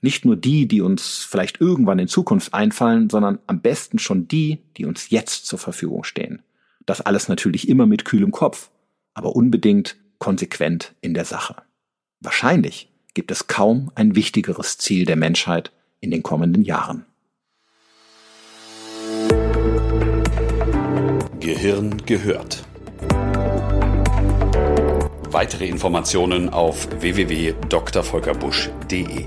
Nicht 0.00 0.24
nur 0.24 0.34
die, 0.34 0.66
die 0.66 0.80
uns 0.80 1.24
vielleicht 1.28 1.60
irgendwann 1.60 2.00
in 2.00 2.08
Zukunft 2.08 2.52
einfallen, 2.52 3.08
sondern 3.10 3.38
am 3.46 3.60
besten 3.60 4.00
schon 4.00 4.26
die, 4.26 4.58
die 4.76 4.86
uns 4.86 5.10
jetzt 5.10 5.46
zur 5.46 5.60
Verfügung 5.60 6.02
stehen. 6.02 6.42
Das 6.88 7.00
alles 7.02 7.28
natürlich 7.28 7.68
immer 7.68 7.84
mit 7.84 8.06
kühlem 8.06 8.30
Kopf, 8.30 8.70
aber 9.12 9.36
unbedingt 9.36 9.98
konsequent 10.16 10.94
in 11.02 11.12
der 11.12 11.26
Sache. 11.26 11.56
Wahrscheinlich 12.20 12.90
gibt 13.12 13.30
es 13.30 13.46
kaum 13.46 13.92
ein 13.94 14.14
wichtigeres 14.14 14.78
Ziel 14.78 15.04
der 15.04 15.16
Menschheit 15.16 15.70
in 16.00 16.10
den 16.10 16.22
kommenden 16.22 16.62
Jahren. 16.62 17.04
Gehirn 21.40 21.98
gehört. 22.06 22.64
Weitere 25.30 25.68
Informationen 25.68 26.48
auf 26.48 26.88
www.drvolkerbusch.de. 27.02 29.26